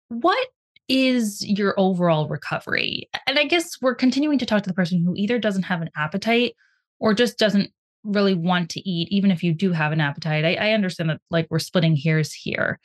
what 0.08 0.48
is 0.88 1.44
your 1.46 1.74
overall 1.78 2.28
recovery? 2.28 3.08
And 3.26 3.38
I 3.38 3.44
guess 3.44 3.80
we're 3.80 3.94
continuing 3.94 4.38
to 4.38 4.46
talk 4.46 4.62
to 4.62 4.68
the 4.68 4.74
person 4.74 5.02
who 5.04 5.14
either 5.16 5.38
doesn't 5.38 5.64
have 5.64 5.82
an 5.82 5.90
appetite 5.96 6.54
or 6.98 7.14
just 7.14 7.38
doesn't 7.38 7.70
really 8.02 8.34
want 8.34 8.70
to 8.70 8.88
eat, 8.88 9.08
even 9.10 9.30
if 9.30 9.42
you 9.42 9.52
do 9.54 9.72
have 9.72 9.92
an 9.92 10.00
appetite. 10.00 10.44
I, 10.44 10.54
I 10.54 10.72
understand 10.72 11.10
that 11.10 11.20
like 11.30 11.46
we're 11.50 11.58
splitting 11.58 11.96
hairs 11.96 12.32
here, 12.32 12.78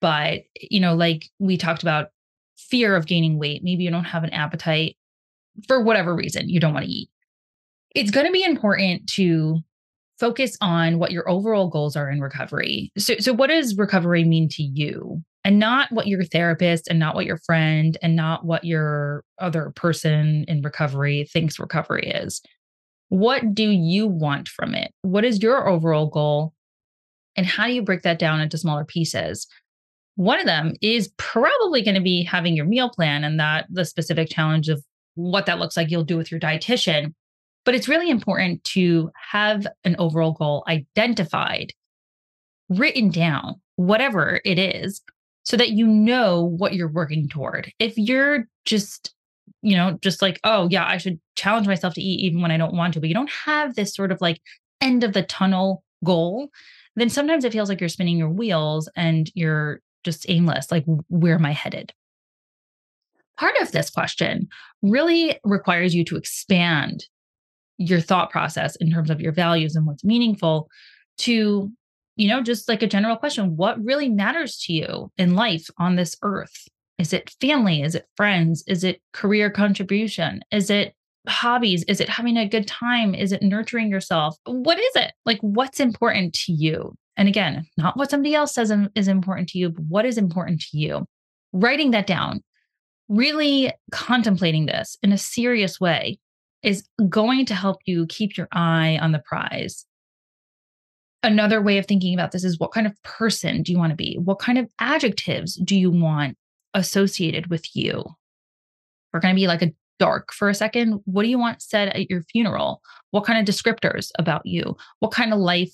but 0.00 0.42
you 0.60 0.80
know, 0.80 0.94
like 0.94 1.28
we 1.38 1.56
talked 1.56 1.82
about 1.82 2.08
fear 2.56 2.94
of 2.94 3.06
gaining 3.06 3.38
weight. 3.38 3.62
Maybe 3.64 3.84
you 3.84 3.90
don't 3.90 4.04
have 4.04 4.24
an 4.24 4.30
appetite 4.30 4.96
for 5.66 5.82
whatever 5.82 6.14
reason 6.14 6.48
you 6.48 6.60
don't 6.60 6.74
want 6.74 6.86
to 6.86 6.92
eat. 6.92 7.10
It's 7.94 8.10
going 8.10 8.26
to 8.26 8.32
be 8.32 8.44
important 8.44 9.08
to 9.14 9.60
focus 10.20 10.56
on 10.60 10.98
what 10.98 11.10
your 11.10 11.28
overall 11.28 11.68
goals 11.68 11.96
are 11.96 12.08
in 12.10 12.20
recovery. 12.20 12.92
So, 12.98 13.16
so 13.18 13.32
what 13.32 13.48
does 13.48 13.76
recovery 13.76 14.24
mean 14.24 14.48
to 14.50 14.62
you? 14.62 15.22
and 15.44 15.58
not 15.58 15.90
what 15.90 16.06
your 16.06 16.22
therapist 16.24 16.88
and 16.88 16.98
not 16.98 17.14
what 17.14 17.24
your 17.24 17.38
friend 17.38 17.96
and 18.02 18.14
not 18.14 18.44
what 18.44 18.64
your 18.64 19.24
other 19.38 19.72
person 19.74 20.44
in 20.48 20.62
recovery 20.62 21.26
thinks 21.32 21.58
recovery 21.58 22.08
is. 22.08 22.42
What 23.08 23.54
do 23.54 23.68
you 23.68 24.06
want 24.06 24.48
from 24.48 24.74
it? 24.74 24.92
What 25.02 25.24
is 25.24 25.42
your 25.42 25.68
overall 25.68 26.08
goal? 26.08 26.52
And 27.36 27.46
how 27.46 27.66
do 27.66 27.72
you 27.72 27.82
break 27.82 28.02
that 28.02 28.18
down 28.18 28.40
into 28.40 28.58
smaller 28.58 28.84
pieces? 28.84 29.46
One 30.16 30.38
of 30.38 30.46
them 30.46 30.74
is 30.82 31.12
probably 31.16 31.82
going 31.82 31.94
to 31.94 32.00
be 32.00 32.22
having 32.22 32.54
your 32.54 32.66
meal 32.66 32.90
plan 32.90 33.24
and 33.24 33.40
that 33.40 33.66
the 33.70 33.84
specific 33.84 34.28
challenge 34.28 34.68
of 34.68 34.84
what 35.14 35.46
that 35.46 35.58
looks 35.58 35.76
like 35.76 35.90
you'll 35.90 36.04
do 36.04 36.16
with 36.16 36.30
your 36.30 36.40
dietitian. 36.40 37.14
But 37.64 37.74
it's 37.74 37.88
really 37.88 38.10
important 38.10 38.64
to 38.64 39.10
have 39.30 39.66
an 39.84 39.96
overall 39.98 40.32
goal 40.32 40.64
identified, 40.66 41.72
written 42.68 43.10
down, 43.10 43.60
whatever 43.76 44.40
it 44.44 44.58
is, 44.58 45.02
so 45.42 45.56
that 45.56 45.70
you 45.70 45.86
know 45.86 46.44
what 46.58 46.74
you're 46.74 46.88
working 46.88 47.28
toward. 47.28 47.72
If 47.78 47.96
you're 47.96 48.46
just, 48.64 49.14
you 49.62 49.76
know, 49.76 49.98
just 50.00 50.22
like, 50.22 50.40
oh, 50.44 50.68
yeah, 50.70 50.86
I 50.86 50.96
should 50.96 51.20
challenge 51.36 51.66
myself 51.66 51.94
to 51.94 52.02
eat 52.02 52.20
even 52.20 52.40
when 52.40 52.50
I 52.50 52.56
don't 52.56 52.74
want 52.74 52.94
to, 52.94 53.00
but 53.00 53.08
you 53.08 53.14
don't 53.14 53.30
have 53.30 53.74
this 53.74 53.94
sort 53.94 54.12
of 54.12 54.20
like 54.20 54.40
end 54.80 55.04
of 55.04 55.12
the 55.12 55.22
tunnel 55.22 55.82
goal, 56.04 56.48
then 56.96 57.08
sometimes 57.08 57.44
it 57.44 57.52
feels 57.52 57.68
like 57.68 57.80
you're 57.80 57.88
spinning 57.88 58.18
your 58.18 58.30
wheels 58.30 58.88
and 58.96 59.30
you're 59.34 59.80
just 60.04 60.28
aimless. 60.28 60.70
Like, 60.70 60.84
where 61.08 61.34
am 61.34 61.46
I 61.46 61.52
headed? 61.52 61.92
Part 63.38 63.54
of 63.60 63.72
this 63.72 63.90
question 63.90 64.48
really 64.82 65.38
requires 65.44 65.94
you 65.94 66.04
to 66.06 66.16
expand 66.16 67.06
your 67.80 68.00
thought 68.00 68.30
process 68.30 68.76
in 68.76 68.90
terms 68.90 69.10
of 69.10 69.20
your 69.20 69.32
values 69.32 69.74
and 69.74 69.86
what's 69.86 70.04
meaningful 70.04 70.68
to 71.18 71.72
you 72.16 72.28
know, 72.28 72.42
just 72.42 72.68
like 72.68 72.82
a 72.82 72.86
general 72.86 73.16
question 73.16 73.56
what 73.56 73.82
really 73.82 74.10
matters 74.10 74.58
to 74.58 74.74
you 74.74 75.10
in 75.16 75.34
life 75.34 75.66
on 75.78 75.96
this 75.96 76.16
earth? 76.22 76.68
Is 76.98 77.14
it 77.14 77.34
family? 77.40 77.80
Is 77.80 77.94
it 77.94 78.04
friends? 78.14 78.62
Is 78.66 78.84
it 78.84 79.00
career 79.14 79.48
contribution? 79.48 80.42
Is 80.52 80.68
it 80.68 80.94
hobbies? 81.26 81.82
Is 81.84 81.98
it 81.98 82.10
having 82.10 82.36
a 82.36 82.46
good 82.46 82.66
time? 82.66 83.14
Is 83.14 83.32
it 83.32 83.42
nurturing 83.42 83.88
yourself? 83.88 84.36
What 84.44 84.78
is 84.78 84.96
it? 84.96 85.12
Like, 85.24 85.38
what's 85.40 85.80
important 85.80 86.34
to 86.44 86.52
you? 86.52 86.94
And 87.16 87.26
again, 87.26 87.64
not 87.78 87.96
what 87.96 88.10
somebody 88.10 88.34
else 88.34 88.52
says 88.52 88.70
is 88.94 89.08
important 89.08 89.48
to 89.50 89.58
you, 89.58 89.70
but 89.70 89.84
what 89.88 90.04
is 90.04 90.18
important 90.18 90.60
to 90.70 90.78
you? 90.78 91.06
Writing 91.54 91.90
that 91.92 92.06
down, 92.06 92.42
really 93.08 93.72
contemplating 93.92 94.66
this 94.66 94.98
in 95.02 95.12
a 95.12 95.18
serious 95.18 95.80
way 95.80 96.18
is 96.62 96.86
going 97.08 97.46
to 97.46 97.54
help 97.54 97.78
you 97.86 98.06
keep 98.06 98.36
your 98.36 98.48
eye 98.52 98.98
on 99.00 99.12
the 99.12 99.18
prize. 99.20 99.86
Another 101.22 101.60
way 101.60 101.78
of 101.78 101.86
thinking 101.86 102.14
about 102.14 102.32
this 102.32 102.44
is 102.44 102.58
what 102.58 102.72
kind 102.72 102.86
of 102.86 103.02
person 103.02 103.62
do 103.62 103.72
you 103.72 103.78
want 103.78 103.90
to 103.90 103.96
be? 103.96 104.18
What 104.22 104.38
kind 104.38 104.58
of 104.58 104.68
adjectives 104.78 105.56
do 105.56 105.76
you 105.76 105.90
want 105.90 106.36
associated 106.74 107.48
with 107.48 107.64
you? 107.74 108.04
We're 109.12 109.20
going 109.20 109.34
to 109.34 109.40
be 109.40 109.46
like 109.46 109.62
a 109.62 109.72
dark 109.98 110.32
for 110.32 110.48
a 110.48 110.54
second. 110.54 111.00
What 111.04 111.22
do 111.22 111.28
you 111.28 111.38
want 111.38 111.62
said 111.62 111.88
at 111.88 112.08
your 112.08 112.22
funeral? 112.22 112.80
What 113.10 113.24
kind 113.24 113.38
of 113.38 113.54
descriptors 113.54 114.10
about 114.18 114.46
you? 114.46 114.76
What 115.00 115.12
kind 115.12 115.32
of 115.32 115.38
life 115.38 115.72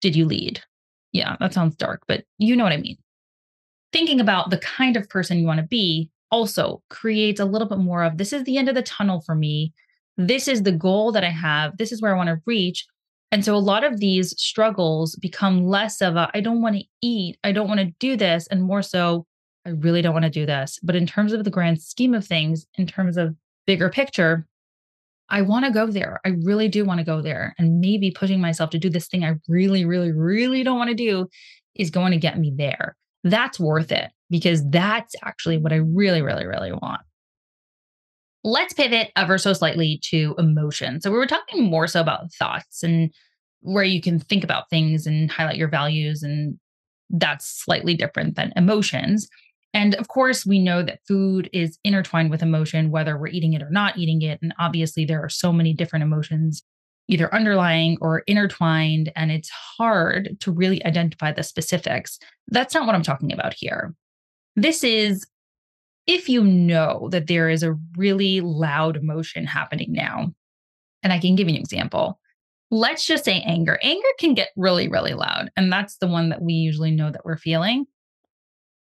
did 0.00 0.16
you 0.16 0.26
lead? 0.26 0.60
Yeah, 1.12 1.36
that 1.40 1.54
sounds 1.54 1.76
dark, 1.76 2.02
but 2.08 2.24
you 2.38 2.56
know 2.56 2.64
what 2.64 2.72
I 2.72 2.78
mean. 2.78 2.96
Thinking 3.92 4.20
about 4.20 4.50
the 4.50 4.58
kind 4.58 4.96
of 4.96 5.08
person 5.08 5.38
you 5.38 5.46
want 5.46 5.60
to 5.60 5.66
be 5.66 6.10
also 6.30 6.82
creates 6.88 7.38
a 7.38 7.44
little 7.44 7.68
bit 7.68 7.78
more 7.78 8.02
of 8.02 8.18
this 8.18 8.32
is 8.32 8.42
the 8.44 8.56
end 8.56 8.68
of 8.68 8.74
the 8.74 8.82
tunnel 8.82 9.20
for 9.20 9.34
me. 9.34 9.72
This 10.16 10.48
is 10.48 10.62
the 10.62 10.72
goal 10.72 11.12
that 11.12 11.24
I 11.24 11.30
have. 11.30 11.76
This 11.78 11.92
is 11.92 12.02
where 12.02 12.14
I 12.14 12.16
want 12.16 12.28
to 12.28 12.40
reach. 12.46 12.86
And 13.30 13.44
so 13.44 13.56
a 13.56 13.56
lot 13.56 13.82
of 13.82 13.98
these 13.98 14.38
struggles 14.38 15.16
become 15.16 15.64
less 15.64 16.02
of 16.02 16.16
a 16.16 16.30
I 16.34 16.40
don't 16.40 16.60
want 16.60 16.76
to 16.76 16.84
eat, 17.00 17.38
I 17.42 17.52
don't 17.52 17.68
want 17.68 17.80
to 17.80 17.92
do 17.98 18.14
this, 18.16 18.46
and 18.48 18.62
more 18.62 18.82
so, 18.82 19.26
I 19.64 19.70
really 19.70 20.02
don't 20.02 20.12
want 20.12 20.24
to 20.24 20.30
do 20.30 20.44
this. 20.44 20.78
But 20.82 20.96
in 20.96 21.06
terms 21.06 21.32
of 21.32 21.44
the 21.44 21.50
grand 21.50 21.80
scheme 21.80 22.14
of 22.14 22.26
things, 22.26 22.66
in 22.74 22.86
terms 22.86 23.16
of 23.16 23.34
bigger 23.66 23.88
picture, 23.88 24.46
I 25.28 25.40
want 25.40 25.64
to 25.64 25.70
go 25.70 25.86
there. 25.86 26.20
I 26.26 26.34
really 26.42 26.68
do 26.68 26.84
want 26.84 26.98
to 26.98 27.04
go 27.04 27.22
there. 27.22 27.54
And 27.58 27.80
maybe 27.80 28.10
pushing 28.10 28.40
myself 28.40 28.68
to 28.70 28.78
do 28.78 28.90
this 28.90 29.08
thing 29.08 29.24
I 29.24 29.36
really, 29.48 29.84
really, 29.86 30.12
really 30.12 30.62
don't 30.62 30.78
want 30.78 30.90
to 30.90 30.94
do 30.94 31.28
is 31.74 31.90
going 31.90 32.12
to 32.12 32.18
get 32.18 32.38
me 32.38 32.52
there. 32.54 32.96
That's 33.24 33.58
worth 33.58 33.92
it 33.92 34.10
because 34.28 34.68
that's 34.68 35.14
actually 35.22 35.56
what 35.58 35.72
I 35.72 35.76
really, 35.76 36.20
really, 36.20 36.46
really 36.46 36.72
want. 36.72 37.00
Let's 38.44 38.72
pivot 38.72 39.12
ever 39.16 39.38
so 39.38 39.52
slightly 39.52 40.00
to 40.10 40.34
emotion. 40.38 41.00
So, 41.00 41.10
we 41.10 41.18
were 41.18 41.26
talking 41.26 41.64
more 41.64 41.86
so 41.86 42.00
about 42.00 42.32
thoughts 42.32 42.82
and 42.82 43.12
where 43.60 43.84
you 43.84 44.00
can 44.00 44.18
think 44.18 44.42
about 44.42 44.68
things 44.68 45.06
and 45.06 45.30
highlight 45.30 45.56
your 45.56 45.68
values. 45.68 46.22
And 46.22 46.58
that's 47.10 47.46
slightly 47.46 47.94
different 47.94 48.34
than 48.34 48.52
emotions. 48.56 49.28
And 49.74 49.94
of 49.94 50.08
course, 50.08 50.44
we 50.44 50.58
know 50.58 50.82
that 50.82 51.00
food 51.06 51.48
is 51.52 51.78
intertwined 51.84 52.30
with 52.30 52.42
emotion, 52.42 52.90
whether 52.90 53.16
we're 53.16 53.28
eating 53.28 53.54
it 53.54 53.62
or 53.62 53.70
not 53.70 53.96
eating 53.96 54.22
it. 54.22 54.38
And 54.42 54.52
obviously, 54.58 55.04
there 55.04 55.22
are 55.22 55.30
so 55.30 55.52
many 55.52 55.72
different 55.72 56.02
emotions, 56.02 56.62
either 57.08 57.32
underlying 57.34 57.96
or 58.00 58.20
intertwined, 58.26 59.12
and 59.16 59.30
it's 59.30 59.50
hard 59.50 60.36
to 60.40 60.52
really 60.52 60.84
identify 60.84 61.32
the 61.32 61.42
specifics. 61.42 62.18
That's 62.48 62.74
not 62.74 62.86
what 62.86 62.94
I'm 62.94 63.02
talking 63.02 63.32
about 63.32 63.54
here. 63.56 63.94
This 64.56 64.84
is 64.84 65.26
if 66.06 66.28
you 66.28 66.42
know 66.42 67.08
that 67.12 67.26
there 67.26 67.48
is 67.48 67.62
a 67.62 67.78
really 67.96 68.40
loud 68.40 68.96
emotion 68.96 69.44
happening 69.46 69.92
now. 69.92 70.32
And 71.02 71.12
I 71.12 71.18
can 71.18 71.34
give 71.34 71.48
you 71.48 71.54
an 71.54 71.60
example. 71.60 72.18
Let's 72.70 73.06
just 73.06 73.24
say 73.24 73.42
anger. 73.42 73.78
Anger 73.82 74.08
can 74.18 74.34
get 74.34 74.50
really, 74.56 74.88
really 74.88 75.14
loud. 75.14 75.50
And 75.56 75.72
that's 75.72 75.96
the 75.96 76.06
one 76.06 76.30
that 76.30 76.42
we 76.42 76.54
usually 76.54 76.90
know 76.90 77.10
that 77.10 77.24
we're 77.24 77.36
feeling 77.36 77.86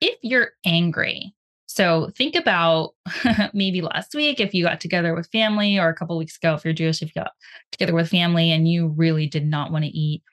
if 0.01 0.17
you're 0.23 0.49
angry, 0.65 1.33
so 1.67 2.11
think 2.17 2.35
about 2.35 2.95
maybe 3.53 3.81
last 3.81 4.13
week 4.13 4.39
if 4.39 4.53
you 4.53 4.65
got 4.65 4.81
together 4.81 5.15
with 5.15 5.29
family, 5.31 5.77
or 5.77 5.87
a 5.87 5.95
couple 5.95 6.17
weeks 6.17 6.35
ago 6.35 6.55
if 6.55 6.65
you're 6.65 6.73
Jewish, 6.73 7.01
if 7.01 7.15
you 7.15 7.21
got 7.21 7.31
together 7.71 7.93
with 7.93 8.09
family 8.09 8.51
and 8.51 8.67
you 8.67 8.89
really 8.89 9.27
did 9.27 9.45
not 9.45 9.71
want 9.71 9.85
to 9.85 9.97
eat 9.97 10.23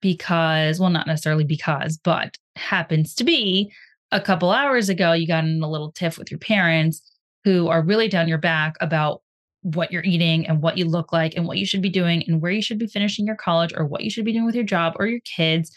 because, 0.00 0.80
well, 0.80 0.90
not 0.90 1.06
necessarily 1.06 1.44
because, 1.44 1.98
but 1.98 2.38
happens 2.54 3.14
to 3.16 3.24
be 3.24 3.70
a 4.12 4.20
couple 4.20 4.50
hours 4.50 4.88
ago, 4.88 5.12
you 5.12 5.26
got 5.26 5.44
in 5.44 5.62
a 5.62 5.70
little 5.70 5.92
tiff 5.92 6.18
with 6.18 6.30
your 6.30 6.38
parents 6.38 7.02
who 7.44 7.68
are 7.68 7.82
really 7.82 8.08
down 8.08 8.28
your 8.28 8.38
back 8.38 8.76
about 8.80 9.22
what 9.62 9.90
you're 9.90 10.04
eating 10.04 10.46
and 10.46 10.62
what 10.62 10.78
you 10.78 10.84
look 10.84 11.12
like 11.12 11.34
and 11.36 11.46
what 11.46 11.58
you 11.58 11.66
should 11.66 11.82
be 11.82 11.90
doing 11.90 12.22
and 12.28 12.40
where 12.40 12.52
you 12.52 12.62
should 12.62 12.78
be 12.78 12.86
finishing 12.86 13.26
your 13.26 13.36
college 13.36 13.72
or 13.76 13.84
what 13.84 14.02
you 14.02 14.10
should 14.10 14.24
be 14.24 14.32
doing 14.32 14.46
with 14.46 14.54
your 14.54 14.64
job 14.64 14.94
or 14.98 15.06
your 15.06 15.20
kids 15.20 15.72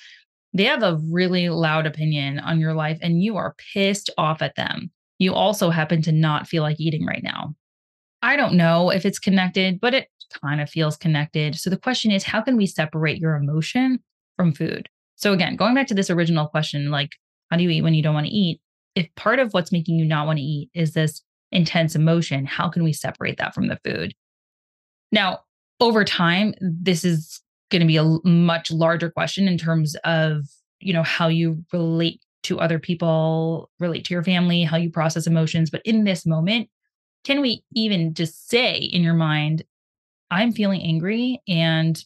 they 0.54 0.64
have 0.66 0.84
a 0.84 1.00
really 1.12 1.50
loud 1.50 1.86
opinion 1.86 2.40
on 2.40 2.60
your 2.60 2.74
life 2.74 2.98
and 3.02 3.24
you 3.24 3.38
are 3.38 3.56
pissed 3.74 4.10
off 4.18 4.42
at 4.42 4.56
them. 4.56 4.92
You 5.20 5.34
also 5.34 5.70
happen 5.70 6.02
to 6.04 6.12
not 6.12 6.48
feel 6.48 6.64
like 6.64 6.80
eating 6.80 7.06
right 7.06 7.24
now. 7.24 7.56
I 8.22 8.36
don't 8.36 8.56
know 8.56 8.90
if 8.90 9.06
it's 9.06 9.20
connected, 9.20 9.80
but 9.80 9.94
it 9.94 10.08
kind 10.44 10.62
of 10.62 10.70
feels 10.70 10.98
connected. 10.98 11.56
So 11.56 11.70
the 11.70 11.78
question 11.78 12.12
is 12.12 12.24
how 12.24 12.42
can 12.42 12.58
we 12.58 12.66
separate 12.66 13.20
your 13.20 13.36
emotion 13.36 14.00
from 14.36 14.54
food? 14.54 14.90
So 15.16 15.34
again, 15.34 15.56
going 15.56 15.76
back 15.76 15.88
to 15.88 15.94
this 15.94 16.10
original 16.10 16.48
question, 16.48 16.90
like, 16.90 17.12
how 17.50 17.58
do 17.58 17.64
you 17.64 17.70
eat 17.70 17.82
when 17.82 17.94
you 17.94 18.04
don't 18.04 18.14
want 18.14 18.28
to 18.28 18.34
eat? 18.34 18.62
If 18.96 19.14
part 19.16 19.40
of 19.40 19.54
what's 19.54 19.72
making 19.72 19.96
you 19.96 20.06
not 20.06 20.28
want 20.28 20.38
to 20.38 20.44
eat 20.44 20.70
is 20.74 20.94
this 20.94 21.22
intense 21.52 21.96
emotion, 21.96 22.46
how 22.46 22.70
can 22.70 22.84
we 22.84 22.94
separate 22.94 23.38
that 23.38 23.54
from 23.54 23.68
the 23.68 23.80
food? 23.84 24.14
Now, 25.12 25.40
over 25.80 26.04
time, 26.04 26.54
this 26.60 27.06
is 27.06 27.42
going 27.70 27.82
to 27.82 27.88
be 27.88 27.98
a 27.98 28.28
much 28.28 28.72
larger 28.72 29.10
question 29.10 29.48
in 29.48 29.58
terms 29.58 29.96
of 30.04 30.46
you 30.80 30.94
know 30.94 31.04
how 31.04 31.28
you 31.28 31.64
relate 31.72 32.22
to 32.44 32.60
other 32.60 32.80
people 32.80 33.70
relate 33.80 34.06
to 34.06 34.14
your 34.14 34.24
family 34.24 34.64
how 34.64 34.78
you 34.78 34.90
process 34.90 35.28
emotions 35.28 35.70
but 35.70 35.82
in 35.86 36.04
this 36.04 36.26
moment 36.26 36.70
can 37.24 37.42
we 37.42 37.64
even 37.74 38.14
just 38.14 38.50
say 38.50 38.76
in 38.76 39.04
your 39.04 39.14
mind 39.14 39.64
i'm 40.32 40.52
feeling 40.52 40.82
angry 40.82 41.42
and 41.48 42.06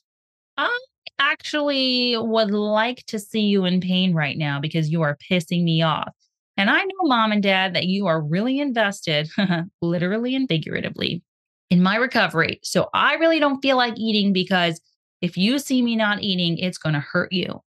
i 0.57 0.79
actually 1.19 2.15
would 2.17 2.51
like 2.51 3.05
to 3.05 3.19
see 3.19 3.41
you 3.41 3.65
in 3.65 3.79
pain 3.79 4.13
right 4.13 4.37
now 4.37 4.59
because 4.59 4.89
you 4.89 5.01
are 5.01 5.17
pissing 5.29 5.63
me 5.63 5.81
off 5.81 6.13
and 6.57 6.69
i 6.69 6.79
know 6.79 7.03
mom 7.03 7.31
and 7.31 7.43
dad 7.43 7.73
that 7.75 7.85
you 7.85 8.07
are 8.07 8.21
really 8.21 8.59
invested 8.59 9.29
literally 9.81 10.35
and 10.35 10.47
figuratively 10.47 11.23
in 11.69 11.81
my 11.81 11.95
recovery 11.95 12.59
so 12.63 12.89
i 12.93 13.13
really 13.15 13.39
don't 13.39 13.61
feel 13.61 13.77
like 13.77 13.93
eating 13.97 14.33
because 14.33 14.81
if 15.23 15.37
you 15.37 15.57
see 15.57 15.81
me 15.81 15.95
not 15.95 16.21
eating, 16.21 16.57
it's 16.57 16.77
going 16.77 16.95
to 16.95 16.99
hurt 16.99 17.31
you. 17.31 17.61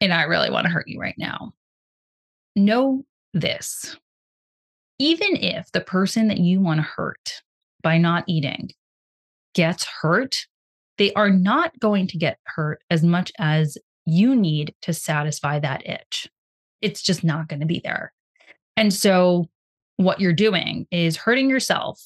And 0.00 0.14
I 0.14 0.22
really 0.22 0.48
want 0.48 0.64
to 0.64 0.72
hurt 0.72 0.88
you 0.88 0.98
right 0.98 1.14
now. 1.18 1.52
Know 2.56 3.04
this 3.34 3.96
even 5.00 5.36
if 5.36 5.70
the 5.72 5.80
person 5.80 6.28
that 6.28 6.38
you 6.38 6.60
want 6.60 6.78
to 6.78 6.86
hurt 6.86 7.42
by 7.82 7.98
not 7.98 8.24
eating 8.28 8.70
gets 9.52 9.84
hurt, 9.84 10.46
they 10.98 11.12
are 11.14 11.30
not 11.30 11.78
going 11.80 12.06
to 12.08 12.18
get 12.18 12.38
hurt 12.46 12.82
as 12.90 13.02
much 13.02 13.32
as 13.38 13.76
you 14.06 14.36
need 14.36 14.74
to 14.82 14.92
satisfy 14.92 15.58
that 15.58 15.86
itch. 15.86 16.28
It's 16.82 17.02
just 17.02 17.24
not 17.24 17.48
going 17.48 17.60
to 17.60 17.66
be 17.66 17.80
there. 17.82 18.12
And 18.76 18.92
so, 18.92 19.48
what 19.96 20.20
you're 20.20 20.32
doing 20.32 20.86
is 20.90 21.16
hurting 21.16 21.48
yourself, 21.48 22.00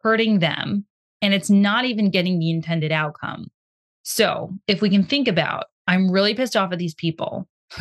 hurting 0.00 0.38
them, 0.38 0.86
and 1.20 1.34
it's 1.34 1.50
not 1.50 1.84
even 1.84 2.10
getting 2.10 2.38
the 2.38 2.50
intended 2.50 2.92
outcome. 2.92 3.50
So 4.02 4.52
if 4.66 4.82
we 4.82 4.90
can 4.90 5.04
think 5.04 5.28
about, 5.28 5.66
I'm 5.86 6.10
really 6.10 6.34
pissed 6.34 6.56
off 6.56 6.72
at 6.72 6.78
these 6.78 6.94
people. 6.94 7.48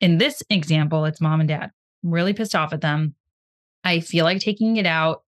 In 0.00 0.18
this 0.18 0.42
example, 0.50 1.04
it's 1.04 1.20
mom 1.20 1.40
and 1.40 1.48
dad. 1.48 1.70
I'm 2.02 2.10
really 2.10 2.32
pissed 2.32 2.54
off 2.54 2.72
at 2.72 2.80
them. 2.80 3.14
I 3.84 4.00
feel 4.00 4.24
like 4.24 4.40
taking 4.40 4.76
it 4.76 4.86
out 4.86 5.22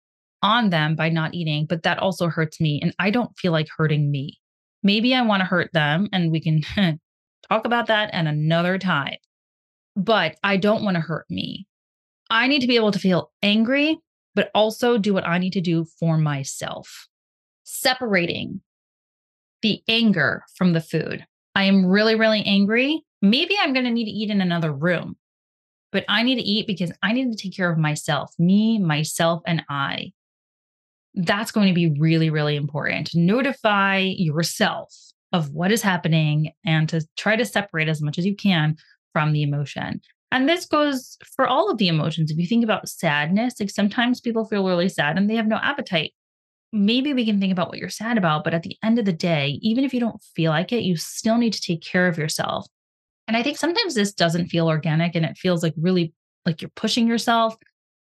on 0.43 0.71
them 0.71 0.95
by 0.95 1.09
not 1.09 1.35
eating, 1.35 1.67
but 1.67 1.83
that 1.83 1.99
also 1.99 2.29
hurts 2.29 2.61
me. 2.61 2.81
And 2.81 2.95
I 2.99 3.11
don't 3.11 3.37
feel 3.37 3.53
like 3.53 3.69
hurting 3.77 4.11
me. 4.11 4.39
Maybe 4.85 5.15
I 5.15 5.23
want 5.23 5.41
to 5.41 5.47
hurt 5.47 5.73
them 5.73 6.09
and 6.13 6.31
we 6.31 6.41
can 6.41 6.61
talk 7.49 7.65
about 7.65 7.87
that 7.89 8.15
at 8.15 8.27
another 8.27 8.79
time. 8.79 9.17
But 9.97 10.37
I 10.45 10.59
don't 10.59 10.85
want 10.85 10.97
to 10.97 11.01
hurt 11.01 11.27
me. 11.31 11.67
I 12.31 12.47
need 12.47 12.61
to 12.61 12.67
be 12.67 12.77
able 12.77 12.93
to 12.93 12.99
feel 12.99 13.33
angry, 13.43 13.99
but 14.35 14.51
also 14.55 14.99
do 14.99 15.15
what 15.15 15.27
I 15.27 15.39
need 15.39 15.55
to 15.55 15.61
do 15.61 15.87
for 15.99 16.19
myself. 16.19 17.09
Separating 17.65 18.61
the 19.63 19.83
anger 19.89 20.45
from 20.57 20.75
the 20.75 20.81
food. 20.81 21.25
I 21.55 21.65
am 21.65 21.87
really, 21.87 22.17
really 22.17 22.43
angry. 22.45 23.03
Maybe 23.23 23.57
I'm 23.59 23.73
going 23.73 23.87
to 23.87 23.91
need 23.91 24.05
to 24.05 24.11
eat 24.11 24.31
in 24.31 24.43
another 24.43 24.73
room, 24.73 25.17
but 25.93 26.05
I 26.09 26.23
need 26.23 26.35
to 26.35 26.43
eat 26.43 26.67
because 26.67 26.93
I 27.03 27.13
need 27.13 27.31
to 27.31 27.37
take 27.37 27.57
care 27.57 27.71
of 27.71 27.79
myself, 27.79 28.33
me, 28.39 28.79
myself, 28.79 29.43
and 29.47 29.63
I. 29.71 30.13
That's 31.15 31.53
going 31.53 31.69
to 31.69 31.75
be 31.75 31.95
really, 31.99 32.31
really 32.31 32.57
important 32.57 33.09
to 33.09 33.21
notify 33.21 33.99
yourself 33.99 34.95
of 35.33 35.51
what 35.51 35.73
is 35.73 35.83
happening 35.83 36.53
and 36.65 36.89
to 36.89 37.07
try 37.17 37.37
to 37.37 37.45
separate 37.45 37.89
as 37.89 38.03
much 38.03 38.19
as 38.19 38.27
you 38.27 38.37
can 38.37 38.77
from 39.13 39.33
the 39.33 39.43
emotion. 39.43 40.01
And 40.33 40.49
this 40.49 40.67
goes 40.67 41.17
for 41.37 41.47
all 41.47 41.71
of 41.71 41.79
the 41.79 41.89
emotions. 41.89 42.31
If 42.31 42.39
you 42.39 42.47
think 42.47 42.65
about 42.65 42.89
sadness, 42.89 43.55
like 43.61 43.71
sometimes 43.71 44.21
people 44.21 44.45
feel 44.45 44.67
really 44.67 44.89
sad 44.89 45.17
and 45.17 45.31
they 45.31 45.37
have 45.37 45.47
no 45.47 45.59
appetite 45.63 46.13
maybe 46.75 47.15
we 47.15 47.25
can 47.25 47.39
think 47.39 47.53
about 47.53 47.69
what 47.69 47.79
you're 47.79 47.89
sad 47.89 48.19
about, 48.19 48.43
but 48.43 48.53
at 48.53 48.65
the 48.65 48.77
end 48.83 48.99
of 48.99 49.05
the 49.05 49.13
day, 49.13 49.61
even 49.63 49.85
if 49.85 49.95
you 49.95 50.01
don't 50.01 50.23
feel 50.35 50.51
like 50.51 50.73
it, 50.73 50.83
you 50.83 50.97
still 50.97 51.39
need 51.39 51.53
to 51.53 51.61
take 51.61 51.81
care 51.81 52.09
of 52.09 52.19
yourself. 52.19 52.67
And 53.29 53.37
I 53.37 53.43
think 53.43 53.57
sometimes 53.57 53.95
this 53.95 54.13
doesn't 54.13 54.49
feel 54.49 54.67
organic 54.67 55.15
and 55.15 55.25
it 55.25 55.39
feels 55.39 55.63
like 55.63 55.73
really 55.79 56.13
like 56.45 56.61
you're 56.61 56.71
pushing 56.75 57.07
yourself. 57.07 57.57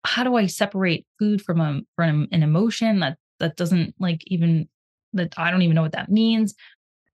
How 0.03 0.23
do 0.23 0.35
I 0.35 0.47
separate 0.47 1.05
food 1.19 1.41
from 1.41 1.61
a 1.61 1.81
from 1.95 2.27
an 2.31 2.43
emotion 2.43 2.99
that 2.99 3.17
that 3.39 3.55
doesn't 3.55 3.95
like 3.99 4.21
even 4.27 4.67
that 5.13 5.33
I 5.37 5.51
don't 5.51 5.61
even 5.61 5.75
know 5.75 5.81
what 5.81 5.91
that 5.91 6.09
means. 6.09 6.53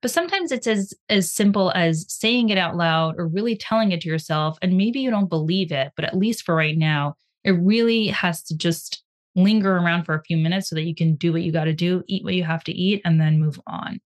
But 0.02 0.12
sometimes 0.12 0.52
it's 0.52 0.68
as 0.68 0.94
as 1.10 1.32
simple 1.32 1.72
as 1.76 2.06
saying 2.08 2.50
it 2.50 2.58
out 2.58 2.76
loud 2.76 3.16
or 3.18 3.28
really 3.28 3.58
telling 3.58 3.92
it 3.92 4.02
to 4.02 4.10
yourself 4.10 4.58
and 4.62 4.78
maybe 4.78 5.00
you 5.00 5.10
don't 5.10 5.30
believe 5.30 5.72
it, 5.72 5.92
but 5.96 6.06
at 6.06 6.18
least 6.18 6.44
for 6.44 6.56
right 6.56 6.78
now, 6.78 7.16
it 7.44 7.52
really 7.52 8.08
has 8.08 8.44
to 8.44 8.56
just 8.56 9.04
linger 9.36 9.78
around 9.78 10.04
for 10.04 10.16
a 10.16 10.24
few 10.24 10.38
minutes 10.38 10.70
so 10.70 10.76
that 10.76 10.84
you 10.84 10.96
can 10.96 11.16
do 11.16 11.32
what 11.32 11.44
you 11.44 11.52
got 11.52 11.66
to 11.66 11.74
do, 11.74 12.04
eat 12.08 12.24
what 12.24 12.34
you 12.34 12.44
have 12.44 12.64
to 12.64 12.72
eat 12.72 13.02
and 13.06 13.20
then 13.22 13.40
move 13.40 13.60
on. 13.68 14.00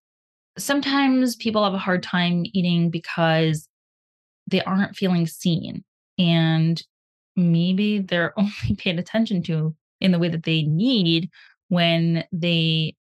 Sometimes 0.58 1.36
people 1.38 1.64
have 1.64 1.74
a 1.74 1.78
hard 1.78 2.04
time 2.04 2.44
eating 2.54 2.90
because 2.90 3.68
they 4.48 4.62
aren't 4.64 4.98
feeling 4.98 5.26
seen 5.26 5.84
and 6.18 6.84
maybe 7.36 8.00
they're 8.00 8.34
only 8.40 8.76
paid 8.78 9.00
attention 9.00 9.44
to 9.44 9.76
in 10.00 10.12
the 10.12 10.20
way 10.20 10.30
that 10.30 10.44
they 10.44 10.64
need 10.64 11.30
when 11.70 12.24
they 12.32 12.96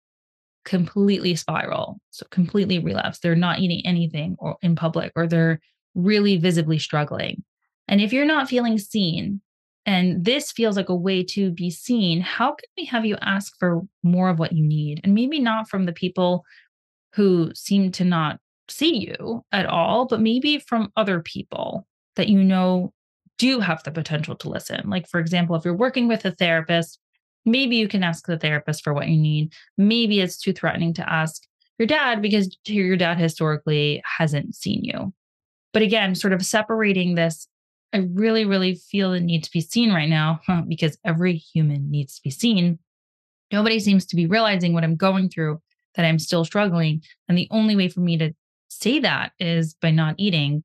completely 0.64 1.34
spiral 1.34 2.00
so 2.10 2.26
completely 2.30 2.78
relapse. 2.78 3.18
They're 3.18 3.34
not 3.34 3.58
eating 3.58 3.82
anything 3.84 4.36
or 4.38 4.56
in 4.62 4.76
public 4.76 5.12
or 5.16 5.26
they're 5.26 5.60
really 5.94 6.36
visibly 6.36 6.78
struggling. 6.78 7.42
And 7.88 8.00
if 8.00 8.12
you're 8.12 8.26
not 8.26 8.48
feeling 8.48 8.78
seen 8.78 9.40
and 9.86 10.24
this 10.24 10.52
feels 10.52 10.76
like 10.76 10.90
a 10.90 10.94
way 10.94 11.24
to 11.24 11.50
be 11.50 11.70
seen 11.70 12.20
how 12.20 12.48
can 12.48 12.68
we 12.76 12.84
have 12.84 13.06
you 13.06 13.16
ask 13.20 13.54
for 13.58 13.80
more 14.02 14.28
of 14.28 14.38
what 14.38 14.52
you 14.52 14.64
need? 14.64 15.00
And 15.02 15.14
maybe 15.14 15.40
not 15.40 15.68
from 15.68 15.86
the 15.86 15.92
people 15.92 16.44
who 17.14 17.50
seem 17.54 17.90
to 17.92 18.04
not 18.04 18.38
see 18.68 18.96
you 18.96 19.44
at 19.50 19.66
all 19.66 20.06
but 20.06 20.20
maybe 20.20 20.58
from 20.60 20.92
other 20.96 21.20
people 21.20 21.86
that 22.14 22.28
you 22.28 22.44
know 22.44 22.92
do 23.40 23.58
have 23.58 23.82
the 23.82 23.90
potential 23.90 24.36
to 24.36 24.50
listen. 24.50 24.90
Like, 24.90 25.08
for 25.08 25.18
example, 25.18 25.56
if 25.56 25.64
you're 25.64 25.74
working 25.74 26.08
with 26.08 26.26
a 26.26 26.30
therapist, 26.30 26.98
maybe 27.46 27.76
you 27.76 27.88
can 27.88 28.04
ask 28.04 28.26
the 28.26 28.38
therapist 28.38 28.84
for 28.84 28.92
what 28.92 29.08
you 29.08 29.16
need. 29.16 29.54
Maybe 29.78 30.20
it's 30.20 30.36
too 30.36 30.52
threatening 30.52 30.92
to 30.94 31.10
ask 31.10 31.42
your 31.78 31.86
dad 31.86 32.20
because 32.20 32.54
your 32.66 32.98
dad 32.98 33.18
historically 33.18 34.02
hasn't 34.18 34.54
seen 34.54 34.84
you. 34.84 35.14
But 35.72 35.80
again, 35.80 36.14
sort 36.14 36.34
of 36.34 36.44
separating 36.44 37.14
this, 37.14 37.48
I 37.94 38.06
really, 38.12 38.44
really 38.44 38.74
feel 38.74 39.12
the 39.12 39.20
need 39.20 39.42
to 39.44 39.50
be 39.50 39.62
seen 39.62 39.90
right 39.90 40.08
now 40.08 40.40
because 40.68 40.98
every 41.02 41.36
human 41.36 41.90
needs 41.90 42.16
to 42.16 42.22
be 42.22 42.30
seen. 42.30 42.78
Nobody 43.50 43.80
seems 43.80 44.04
to 44.06 44.16
be 44.16 44.26
realizing 44.26 44.74
what 44.74 44.84
I'm 44.84 44.96
going 44.96 45.30
through, 45.30 45.62
that 45.94 46.04
I'm 46.04 46.18
still 46.18 46.44
struggling. 46.44 47.00
And 47.26 47.38
the 47.38 47.48
only 47.50 47.74
way 47.74 47.88
for 47.88 48.00
me 48.00 48.18
to 48.18 48.34
say 48.68 48.98
that 48.98 49.32
is 49.38 49.72
by 49.80 49.92
not 49.92 50.16
eating. 50.18 50.62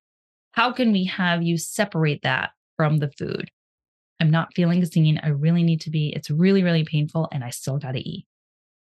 How 0.51 0.74
can 0.74 0.91
we 0.91 1.05
have 1.05 1.41
you 1.41 1.58
separate 1.58 2.22
that 2.24 2.51
from 2.77 2.98
the 2.98 3.12
food. 3.17 3.50
I'm 4.20 4.32
not 4.32 4.53
feeling 4.53 4.84
seen. 4.86 5.20
I 5.22 5.29
really 5.29 5.63
need 5.63 5.82
to 5.82 5.89
be. 5.89 6.13
It's 6.15 6.29
really, 6.29 6.63
really 6.63 6.84
painful, 6.84 7.27
and 7.32 7.44
I 7.44 7.50
still 7.50 7.77
got 7.77 7.94
to 7.94 8.00
eat. 8.00 8.25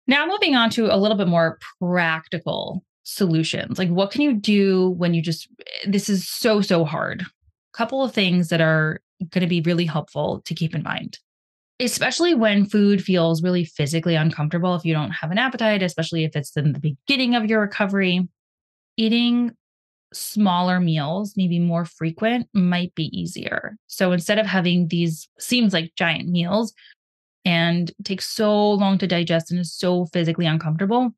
Now, 0.08 0.26
moving 0.26 0.56
on 0.56 0.70
to 0.72 0.94
a 0.94 0.98
little 0.98 1.18
bit 1.18 1.28
more 1.28 1.60
practical 1.82 2.84
solutions. 3.04 3.78
Like, 3.78 3.90
what 3.90 4.12
can 4.12 4.22
you 4.22 4.34
do 4.34 4.92
when 4.92 5.14
you 5.14 5.22
just, 5.22 5.50
eh, 5.60 5.88
this 5.90 6.10
is 6.10 6.28
so, 6.28 6.62
so 6.62 6.86
hard? 6.86 7.22
A 7.22 7.78
couple 7.78 8.04
of 8.04 8.14
things 8.14 8.50
that 8.50 8.62
are 8.62 9.02
going 9.30 9.42
to 9.42 9.48
be 9.48 9.62
really 9.62 9.86
helpful 9.86 10.42
to 10.46 10.56
keep 10.56 10.74
in 10.76 10.84
mind, 10.84 11.20
especially 11.80 12.34
when 12.34 12.66
food 12.66 13.04
feels 13.04 13.44
really 13.44 13.66
physically 13.66 14.16
uncomfortable. 14.16 14.76
If 14.76 14.86
you 14.86 14.94
don't 14.94 15.12
have 15.12 15.32
an 15.32 15.38
appetite, 15.38 15.84
especially 15.84 16.24
if 16.24 16.36
it's 16.36 16.56
in 16.56 16.72
the 16.72 16.80
beginning 16.80 17.36
of 17.36 17.46
your 17.46 17.62
recovery, 17.62 18.28
eating 18.96 19.52
smaller 20.14 20.80
meals, 20.80 21.34
maybe 21.36 21.60
more 21.60 21.86
frequent, 21.86 22.48
might 22.54 22.94
be 22.96 23.06
easier. 23.18 23.78
So 23.88 24.12
instead 24.12 24.40
of 24.40 24.46
having 24.46 24.88
these 24.88 25.28
seems 25.40 25.74
like 25.74 25.96
giant 25.96 26.30
meals 26.30 26.74
and 27.46 27.92
takes 28.04 28.28
so 28.28 28.72
long 28.72 28.98
to 28.98 29.08
digest 29.08 29.52
and 29.52 29.60
is 29.60 29.74
so 29.74 30.06
physically 30.08 30.46
uncomfortable, 30.46 31.12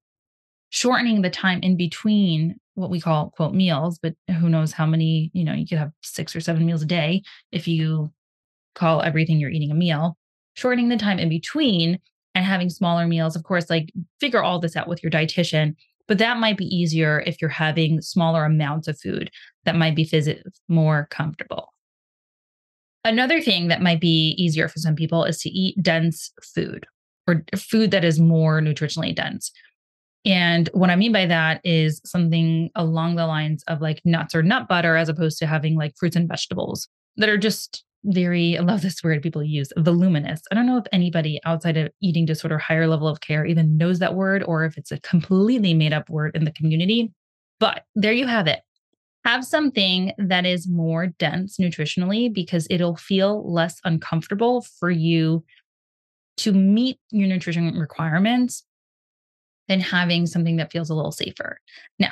shortening 0.70 1.22
the 1.22 1.30
time 1.30 1.60
in 1.62 1.78
between 1.78 2.60
what 2.76 2.90
we 2.90 3.02
call 3.02 3.32
quote 3.32 3.54
meals, 3.54 4.00
but 4.02 4.14
who 4.40 4.50
knows 4.50 4.72
how 4.72 4.86
many, 4.86 5.32
you 5.34 5.44
know, 5.44 5.54
you 5.54 5.68
could 5.68 5.78
have 5.78 5.92
six 6.02 6.36
or 6.36 6.40
seven 6.40 6.66
meals 6.66 6.82
a 6.82 6.86
day 6.86 7.22
if 7.52 7.68
you 7.68 8.12
call 8.76 9.02
everything 9.02 9.40
you're 9.40 9.50
eating 9.50 9.72
a 9.72 9.76
meal. 9.76 10.18
Shortening 10.54 10.90
the 10.90 10.98
time 10.98 11.20
in 11.20 11.30
between 11.30 12.00
and 12.36 12.46
having 12.46 12.70
smaller 12.70 13.08
meals, 13.08 13.36
of 13.36 13.44
course, 13.44 13.70
like 13.70 13.92
figure 14.20 14.44
all 14.44 14.60
this 14.60 14.76
out 14.76 14.88
with 14.88 15.04
your 15.04 15.12
dietitian 15.12 15.76
but 16.10 16.18
that 16.18 16.40
might 16.40 16.58
be 16.58 16.66
easier 16.76 17.24
if 17.26 17.40
you're 17.40 17.50
having 17.50 18.02
smaller 18.02 18.44
amounts 18.44 18.88
of 18.88 19.00
food 19.00 19.30
that 19.64 19.76
might 19.76 19.96
be 19.96 20.10
more 20.68 21.08
comfortable. 21.12 21.72
Another 23.06 23.40
thing 23.40 23.68
that 23.68 23.82
might 23.82 24.02
be 24.02 24.36
easier 24.38 24.68
for 24.68 24.80
some 24.80 24.96
people 24.96 25.24
is 25.24 25.40
to 25.42 25.50
eat 25.50 25.82
dense 25.82 26.32
food 26.44 26.88
or 27.28 27.46
food 27.56 27.92
that 27.92 28.04
is 28.04 28.20
more 28.20 28.60
nutritionally 28.60 29.16
dense. 29.16 29.52
And 30.26 30.68
what 30.74 30.90
I 30.90 30.96
mean 30.96 31.12
by 31.12 31.28
that 31.28 31.62
is 31.64 32.02
something 32.04 32.72
along 32.76 33.16
the 33.16 33.28
lines 33.28 33.64
of 33.68 33.80
like 33.80 34.02
nuts 34.04 34.34
or 34.34 34.42
nut 34.42 34.68
butter, 34.68 34.98
as 34.98 35.10
opposed 35.10 35.38
to 35.40 35.48
having 35.48 35.76
like 35.76 35.94
fruits 35.96 36.16
and 36.16 36.28
vegetables 36.28 36.90
that 37.18 37.30
are 37.30 37.38
just 37.38 37.86
very, 38.04 38.58
I 38.58 38.62
love 38.62 38.82
this 38.82 39.04
word 39.04 39.22
people 39.22 39.44
use, 39.44 39.72
voluminous. 39.78 40.42
I 40.52 40.56
don't 40.56 40.66
know 40.66 40.78
if 40.78 40.86
anybody 40.92 41.40
outside 41.46 41.78
of 41.78 41.92
eating 42.02 42.26
disorder, 42.26 42.58
higher 42.58 42.88
level 42.88 43.08
of 43.08 43.22
care 43.22 43.46
even 43.46 43.78
knows 43.78 44.00
that 44.00 44.16
word 44.16 44.44
or 44.44 44.64
if 44.66 44.78
it's 44.78 44.92
a 44.92 45.00
completely 45.02 45.74
made 45.74 45.94
up 45.94 46.10
word 46.10 46.36
in 46.36 46.46
the 46.46 46.52
community. 46.52 47.12
But 47.60 47.84
there 47.96 48.14
you 48.14 48.28
have 48.28 48.48
it. 48.48 48.62
Have 49.26 49.44
something 49.44 50.14
that 50.18 50.46
is 50.46 50.68
more 50.68 51.08
dense 51.08 51.58
nutritionally 51.58 52.34
because 52.34 52.68
it'll 52.70 52.96
feel 52.96 53.52
less 53.52 53.80
uncomfortable 53.84 54.62
for 54.80 54.90
you 54.90 55.44
to 56.38 56.54
meet 56.54 57.00
your 57.12 57.28
nutrition 57.28 57.78
requirements 57.78 58.64
than 59.68 59.82
having 59.82 60.26
something 60.26 60.56
that 60.56 60.72
feels 60.72 60.90
a 60.90 60.96
little 60.96 61.12
safer. 61.12 61.60
Now, 62.00 62.12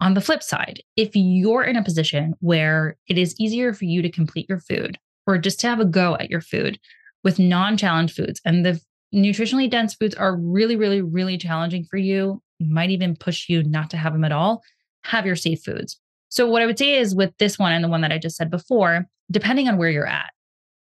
on 0.00 0.14
the 0.14 0.20
flip 0.20 0.42
side, 0.42 0.82
if 0.96 1.10
you're 1.14 1.64
in 1.64 1.76
a 1.76 1.82
position 1.82 2.34
where 2.40 2.96
it 3.08 3.16
is 3.16 3.34
easier 3.40 3.72
for 3.72 3.86
you 3.86 4.02
to 4.02 4.10
complete 4.10 4.46
your 4.48 4.60
food, 4.60 4.98
or 5.26 5.38
just 5.38 5.60
to 5.60 5.68
have 5.68 5.80
a 5.80 5.84
go 5.84 6.14
at 6.16 6.30
your 6.30 6.40
food 6.40 6.78
with 7.24 7.38
non 7.38 7.76
challenge 7.76 8.14
foods. 8.14 8.40
And 8.44 8.64
the 8.64 8.80
nutritionally 9.14 9.70
dense 9.70 9.94
foods 9.94 10.14
are 10.14 10.36
really, 10.36 10.76
really, 10.76 11.02
really 11.02 11.38
challenging 11.38 11.84
for 11.84 11.96
you, 11.96 12.42
might 12.60 12.90
even 12.90 13.16
push 13.16 13.48
you 13.48 13.62
not 13.62 13.90
to 13.90 13.96
have 13.96 14.12
them 14.12 14.24
at 14.24 14.32
all. 14.32 14.62
Have 15.04 15.26
your 15.26 15.36
safe 15.36 15.62
foods. 15.62 15.98
So, 16.28 16.48
what 16.48 16.62
I 16.62 16.66
would 16.66 16.78
say 16.78 16.94
is 16.94 17.14
with 17.14 17.36
this 17.38 17.58
one 17.58 17.72
and 17.72 17.84
the 17.84 17.88
one 17.88 18.00
that 18.02 18.12
I 18.12 18.18
just 18.18 18.36
said 18.36 18.50
before, 18.50 19.06
depending 19.30 19.68
on 19.68 19.76
where 19.76 19.90
you're 19.90 20.06
at, 20.06 20.30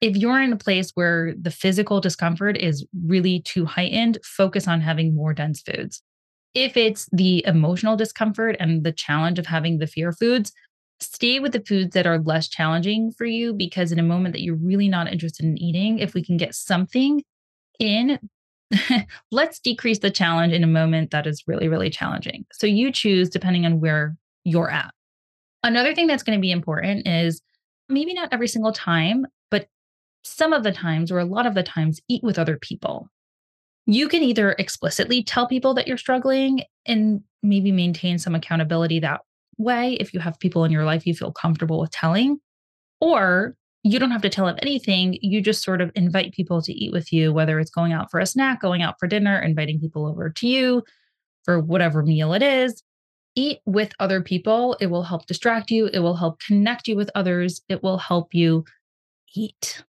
if 0.01 0.17
you're 0.17 0.41
in 0.41 0.53
a 0.53 0.57
place 0.57 0.91
where 0.95 1.35
the 1.41 1.51
physical 1.51 2.01
discomfort 2.01 2.57
is 2.57 2.87
really 3.07 3.41
too 3.41 3.67
heightened, 3.67 4.19
focus 4.25 4.67
on 4.67 4.81
having 4.81 5.15
more 5.15 5.35
dense 5.35 5.61
foods. 5.61 6.03
If 6.55 6.77
it's 6.77 7.09
the 7.13 7.45
emotional 7.47 7.97
discomfort 7.97 8.57
and 8.59 8.83
the 8.83 8.93
challenge 8.93 9.39
of 9.39 9.47
having 9.47 9.79
the 9.79 9.87
fear 9.87 10.13
foods, 10.13 10.53
stay 11.01 11.41
with 11.41 11.53
the 11.53 11.65
foods 11.67 11.95
that 11.95 12.07
are 12.07 12.19
less 12.19 12.49
challenging 12.49 13.11
for 13.13 13.25
you 13.25 13.53
because 13.53 13.93
in 13.93 13.99
a 13.99 14.05
moment 14.05 14.35
that 14.35 14.43
you're 14.43 14.57
really 14.57 14.89
not 14.89 15.11
interested 15.11 15.45
in 15.45 15.59
eating, 15.59 15.99
if 15.99 16.15
we 16.15 16.25
can 16.25 16.37
get 16.37 16.55
something 16.55 17.23
in, 17.79 18.19
let's 19.33 19.59
decrease 19.59 19.99
the 19.99 20.11
challenge 20.11 20.53
in 20.53 20.63
a 20.63 20.69
moment 20.69 21.11
that 21.11 21.27
is 21.27 21.45
really, 21.47 21.69
really 21.69 21.91
challenging. 21.91 22.45
So 22.53 22.67
you 22.67 22.93
choose 22.93 23.29
depending 23.29 23.65
on 23.65 23.81
where 23.81 24.17
you're 24.45 24.71
at. 24.71 24.93
Another 25.63 25.95
thing 25.95 26.07
that's 26.07 26.23
going 26.23 26.39
to 26.39 26.43
be 26.43 26.51
important 26.51 27.07
is 27.07 27.43
maybe 27.89 28.15
not 28.15 28.29
every 28.33 28.49
single 28.49 28.73
time, 28.73 29.27
but 29.51 29.67
some 30.23 30.53
of 30.53 30.63
the 30.63 30.73
times 30.73 31.11
or 31.11 31.19
a 31.19 31.25
lot 31.25 31.47
of 31.47 31.55
the 31.55 31.63
times, 31.63 32.01
eat 32.09 32.23
with 32.23 32.39
other 32.39 32.59
people. 32.59 33.09
You 33.87 34.09
can 34.09 34.23
either 34.23 34.53
explicitly 34.53 35.23
tell 35.23 35.49
people 35.49 35.75
that 35.75 35.89
you're 35.89 35.97
struggling 35.97 36.63
and 36.87 37.23
maybe 37.43 37.73
maintain 37.73 38.19
some 38.19 38.35
accountability 38.35 39.01
that 39.01 39.23
way 39.61 39.95
if 39.95 40.13
you 40.15 40.21
have 40.21 40.39
people 40.41 40.65
in 40.65 40.73
your 40.73 40.85
life 40.85 41.07
you 41.07 41.15
feel 41.15 41.33
comfortable 41.33 41.81
with 41.81 41.91
telling, 41.91 42.39
or 43.01 43.57
you 43.83 43.99
don't 43.99 44.11
have 44.11 44.23
to 44.23 44.29
tell 44.29 44.47
them 44.47 44.59
anything. 44.61 45.19
You 45.23 45.41
just 45.41 45.63
sort 45.63 45.81
of 45.81 45.91
invite 45.95 46.33
people 46.33 46.61
to 46.63 46.73
eat 46.73 46.93
with 46.93 47.13
you, 47.13 47.33
whether 47.33 47.59
it's 47.59 47.71
going 47.71 47.93
out 47.93 48.11
for 48.11 48.21
a 48.21 48.27
snack, 48.27 48.61
going 48.61 48.83
out 48.83 48.97
for 48.99 49.07
dinner, 49.07 49.41
inviting 49.41 49.81
people 49.81 50.07
over 50.07 50.29
to 50.29 50.47
you 50.47 50.83
for 51.45 51.59
whatever 51.59 52.03
meal 52.03 52.35
it 52.35 52.43
is. 52.43 52.83
Eat 53.37 53.61
with 53.65 53.93
other 53.99 54.21
people. 54.21 54.77
It 54.81 54.89
will 54.89 55.05
help 55.05 55.27
distract 55.27 55.71
you. 55.71 55.87
It 55.87 56.01
will 56.01 56.17
help 56.17 56.41
connect 56.41 56.89
you 56.89 56.97
with 56.97 57.11
others. 57.15 57.63
It 57.69 57.83
will 57.83 57.97
help 57.97 58.35
you 58.35 58.65
eat. 59.35 59.83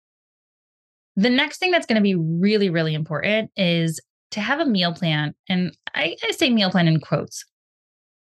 The 1.17 1.29
next 1.29 1.57
thing 1.57 1.71
that's 1.71 1.85
going 1.85 1.97
to 1.97 2.01
be 2.01 2.15
really, 2.15 2.69
really 2.69 2.93
important 2.93 3.51
is 3.57 3.99
to 4.31 4.39
have 4.39 4.59
a 4.59 4.65
meal 4.65 4.93
plan. 4.93 5.33
And 5.49 5.75
I, 5.93 6.15
I 6.23 6.31
say 6.31 6.49
meal 6.49 6.71
plan 6.71 6.87
in 6.87 7.01
quotes 7.01 7.43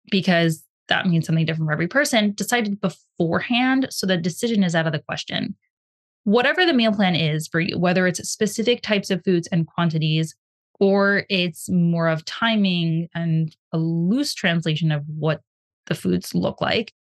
because 0.10 0.64
that 0.90 1.08
means 1.08 1.26
something 1.26 1.46
different 1.46 1.68
for 1.68 1.74
every 1.74 1.88
person, 1.88 2.34
decided 2.34 2.82
beforehand 2.82 3.88
so 3.90 4.06
the 4.06 4.18
decision 4.18 4.64
is 4.64 4.76
out 4.76 4.86
of 4.86 4.94
the 4.94 5.00
question. 5.00 5.56
Whatever 6.26 6.66
the 6.66 6.74
meal 6.74 6.92
plan 6.92 7.16
is 7.16 7.48
for 7.48 7.60
you, 7.60 7.80
whether 7.80 8.06
it's 8.06 8.30
specific 8.30 8.82
types 8.82 9.10
of 9.10 9.24
foods 9.24 9.48
and 9.52 9.66
quantities, 9.66 10.36
or 10.80 11.26
it's 11.30 11.70
more 11.70 12.08
of 12.08 12.26
timing 12.26 13.08
and 13.16 13.56
a 13.74 13.78
loose 13.78 14.34
translation 14.34 14.92
of 14.92 15.04
what 15.08 15.42
the 15.88 15.96
foods 15.96 16.36
look 16.36 16.62
like, 16.62 16.94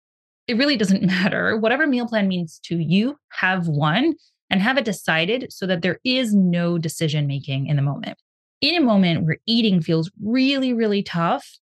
it 0.47 0.57
really 0.57 0.77
doesn't 0.77 1.03
matter. 1.05 1.57
Whatever 1.57 1.87
meal 1.87 2.07
plan 2.07 2.27
means 2.27 2.59
to 2.65 2.77
you, 2.77 3.17
have 3.29 3.67
one 3.67 4.15
and 4.49 4.61
have 4.61 4.77
it 4.77 4.85
decided 4.85 5.51
so 5.51 5.67
that 5.67 5.81
there 5.81 5.99
is 6.03 6.33
no 6.33 6.77
decision 6.77 7.27
making 7.27 7.67
in 7.67 7.75
the 7.75 7.81
moment. 7.81 8.17
In 8.61 8.75
a 8.75 8.81
moment 8.81 9.25
where 9.25 9.37
eating 9.45 9.81
feels 9.81 10.11
really, 10.21 10.73
really 10.73 11.03
tough, 11.03 11.59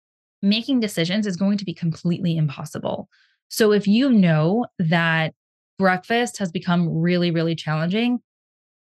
making 0.42 0.80
decisions 0.80 1.28
is 1.28 1.38
going 1.38 1.58
to 1.58 1.66
be 1.66 1.74
completely 1.74 2.38
impossible. 2.38 3.10
So 3.50 3.72
if 3.72 3.88
you 3.88 4.10
know 4.10 4.66
that 4.80 5.34
breakfast 5.78 6.38
has 6.38 6.52
become 6.52 6.90
really, 6.90 7.32
really 7.32 7.56
challenging, 7.56 8.20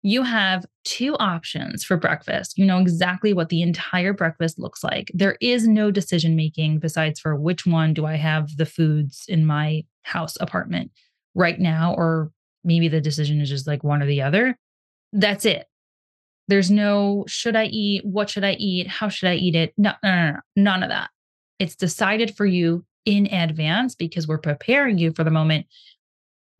you 0.02 0.22
have 0.22 0.64
two 0.84 1.16
options 1.16 1.84
for 1.84 1.96
breakfast. 1.96 2.56
You 2.56 2.64
know 2.64 2.78
exactly 2.78 3.32
what 3.32 3.48
the 3.48 3.62
entire 3.62 4.12
breakfast 4.12 4.58
looks 4.58 4.84
like. 4.84 5.10
There 5.14 5.36
is 5.40 5.66
no 5.66 5.90
decision 5.90 6.36
making 6.36 6.78
besides 6.78 7.18
for 7.18 7.34
which 7.34 7.66
one 7.66 7.92
do 7.92 8.06
I 8.06 8.14
have 8.14 8.56
the 8.56 8.66
foods 8.66 9.24
in 9.26 9.46
my 9.46 9.84
house 10.02 10.36
apartment 10.40 10.92
right 11.34 11.58
now, 11.58 11.94
or 11.96 12.30
maybe 12.62 12.88
the 12.88 13.00
decision 13.00 13.40
is 13.40 13.48
just 13.48 13.66
like 13.66 13.82
one 13.82 14.02
or 14.02 14.06
the 14.06 14.22
other. 14.22 14.56
That's 15.12 15.44
it. 15.44 15.66
There's 16.48 16.70
no 16.70 17.24
should 17.26 17.56
I 17.56 17.64
eat? 17.64 18.04
What 18.04 18.30
should 18.30 18.44
I 18.44 18.52
eat? 18.52 18.86
How 18.86 19.08
should 19.08 19.28
I 19.28 19.34
eat 19.34 19.56
it? 19.56 19.74
No, 19.76 19.92
no, 20.02 20.10
no, 20.10 20.32
no, 20.32 20.40
none 20.54 20.82
of 20.84 20.90
that. 20.90 21.10
It's 21.58 21.76
decided 21.76 22.36
for 22.36 22.46
you 22.46 22.84
in 23.04 23.32
advance 23.32 23.94
because 23.94 24.26
we're 24.26 24.38
preparing 24.38 24.98
you 24.98 25.12
for 25.12 25.24
the 25.24 25.30
moment 25.30 25.66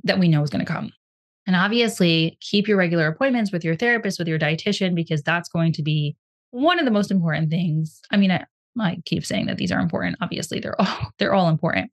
that 0.05 0.19
we 0.19 0.29
know 0.29 0.43
is 0.43 0.51
going 0.51 0.65
to 0.65 0.73
come. 0.73 0.93
And 1.47 1.55
obviously, 1.55 2.39
keep 2.41 2.67
your 2.67 2.77
regular 2.77 3.07
appointments 3.07 3.53
with 3.53 3.65
your 3.65 3.77
therapist, 3.77 4.19
with 4.19 4.29
your 4.29 4.39
dietitian, 4.39 4.95
because 4.95 5.23
that's 5.23 5.49
going 5.49 5.73
to 5.75 5.83
be 5.83 6.17
one 6.51 6.79
of 6.79 6.85
the 6.85 6.91
most 6.91 7.11
important 7.11 7.51
things. 7.51 8.01
I 8.11 8.17
mean, 8.17 8.31
I, 8.31 8.45
I 8.79 8.99
keep 9.05 9.25
saying 9.25 9.47
that 9.47 9.57
these 9.57 9.71
are 9.71 9.81
important. 9.81 10.17
Obviously, 10.21 10.59
they're 10.59 10.81
all 10.81 11.13
they're 11.19 11.35
all 11.35 11.49
important, 11.49 11.91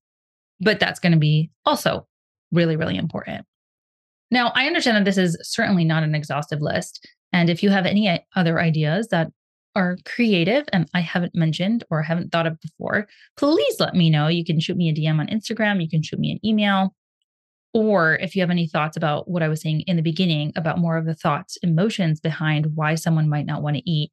but 0.59 0.79
that's 0.79 0.99
going 0.99 1.11
to 1.11 1.19
be 1.19 1.51
also 1.65 2.07
really, 2.51 2.75
really 2.75 2.97
important. 2.97 3.45
Now, 4.31 4.51
I 4.55 4.65
understand 4.65 4.97
that 4.97 5.05
this 5.05 5.17
is 5.17 5.37
certainly 5.43 5.83
not 5.83 6.03
an 6.03 6.15
exhaustive 6.15 6.61
list. 6.61 7.07
And 7.31 7.49
if 7.49 7.61
you 7.61 7.69
have 7.69 7.85
any 7.85 8.25
other 8.35 8.59
ideas 8.59 9.07
that 9.09 9.31
are 9.75 9.97
creative 10.05 10.65
and 10.71 10.87
I 10.93 11.01
haven't 11.01 11.35
mentioned 11.35 11.83
or 11.89 12.01
haven't 12.01 12.31
thought 12.31 12.47
of 12.47 12.59
before, 12.61 13.07
please 13.37 13.75
let 13.79 13.95
me 13.95 14.09
know. 14.09 14.27
You 14.27 14.45
can 14.45 14.59
shoot 14.59 14.77
me 14.77 14.89
a 14.89 14.93
DM 14.93 15.19
on 15.19 15.27
Instagram, 15.27 15.81
you 15.81 15.89
can 15.89 16.03
shoot 16.03 16.19
me 16.19 16.31
an 16.31 16.45
email. 16.45 16.93
Or 17.73 18.15
if 18.17 18.35
you 18.35 18.41
have 18.43 18.51
any 18.51 18.67
thoughts 18.67 18.97
about 18.97 19.27
what 19.27 19.41
I 19.41 19.47
was 19.47 19.61
saying 19.61 19.81
in 19.81 19.95
the 19.95 20.03
beginning 20.03 20.53
about 20.55 20.77
more 20.77 20.95
of 20.95 21.05
the 21.05 21.15
thoughts, 21.15 21.57
emotions 21.63 22.19
behind 22.19 22.67
why 22.75 22.93
someone 22.93 23.27
might 23.27 23.47
not 23.47 23.63
want 23.63 23.77
to 23.77 23.89
eat, 23.89 24.11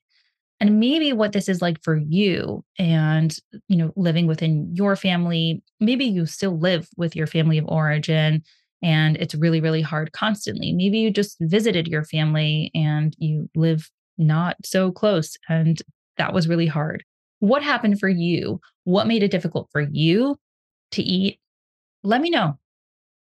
and 0.60 0.78
maybe 0.78 1.12
what 1.12 1.32
this 1.32 1.48
is 1.48 1.62
like 1.62 1.82
for 1.82 1.96
you 1.96 2.62
and 2.78 3.36
you 3.68 3.76
know 3.76 3.92
living 3.96 4.26
within 4.26 4.70
your 4.74 4.94
family 4.94 5.62
maybe 5.80 6.04
you 6.04 6.26
still 6.26 6.58
live 6.58 6.88
with 6.96 7.16
your 7.16 7.26
family 7.26 7.58
of 7.58 7.64
origin 7.66 8.42
and 8.82 9.16
it's 9.16 9.34
really 9.34 9.60
really 9.60 9.82
hard 9.82 10.12
constantly 10.12 10.72
maybe 10.72 10.98
you 10.98 11.10
just 11.10 11.36
visited 11.40 11.88
your 11.88 12.04
family 12.04 12.70
and 12.74 13.16
you 13.18 13.48
live 13.54 13.90
not 14.20 14.56
so 14.64 14.92
close 14.92 15.36
and 15.48 15.82
that 16.16 16.32
was 16.32 16.48
really 16.48 16.66
hard 16.66 17.02
what 17.40 17.62
happened 17.62 17.98
for 17.98 18.08
you 18.08 18.60
what 18.84 19.06
made 19.06 19.22
it 19.22 19.30
difficult 19.30 19.68
for 19.72 19.80
you 19.80 20.36
to 20.90 21.02
eat 21.02 21.40
let 22.02 22.20
me 22.20 22.30
know 22.30 22.58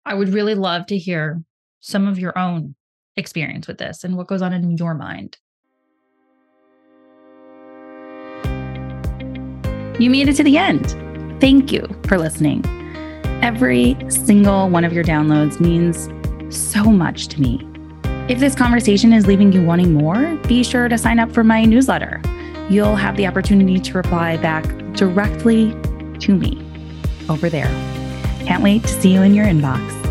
I 0.08 0.14
would 0.14 0.30
really 0.30 0.56
love 0.56 0.86
to 0.88 0.98
hear 0.98 1.44
some 1.82 2.08
of 2.08 2.18
your 2.18 2.38
own 2.40 2.76
experience 3.18 3.68
with 3.68 3.78
this 3.78 4.06
and 4.06 4.16
what 4.16 4.28
goes 4.28 4.42
on 4.42 4.54
in 4.54 4.78
your 4.78 4.94
mind. 4.94 5.38
You 10.00 10.10
made 10.10 10.30
it 10.30 10.36
to 10.38 10.44
the 10.44 10.58
end. 10.58 10.96
Thank 11.42 11.74
you 11.74 11.86
for 12.08 12.18
listening. 12.18 12.64
Every 13.44 13.98
single 14.10 14.70
one 14.70 14.86
of 14.86 14.94
your 14.94 15.04
downloads 15.04 15.60
means 15.60 16.08
so 16.56 16.86
much 16.86 17.28
to 17.30 17.42
me. 17.42 17.77
If 18.30 18.40
this 18.40 18.56
conversation 18.56 19.13
is 19.13 19.26
leaving 19.26 19.54
you 19.54 19.63
wanting 19.63 19.94
more, 19.94 20.36
be 20.50 20.62
sure 20.62 20.90
to 20.90 20.98
sign 20.98 21.18
up 21.18 21.32
for 21.32 21.46
my 21.46 21.63
newsletter. 21.63 22.22
You'll 22.70 22.98
have 22.98 23.16
the 23.16 23.26
opportunity 23.26 23.80
to 23.80 23.94
reply 23.94 24.36
back 24.36 24.66
directly 24.96 25.72
to 26.20 26.36
me 26.36 26.62
over 27.30 27.50
there. 27.50 27.70
Can't 28.46 28.62
wait 28.62 28.82
to 28.82 28.90
see 28.90 29.13
you 29.13 29.22
in 29.22 29.34
your 29.34 29.46
inbox. 29.46 30.07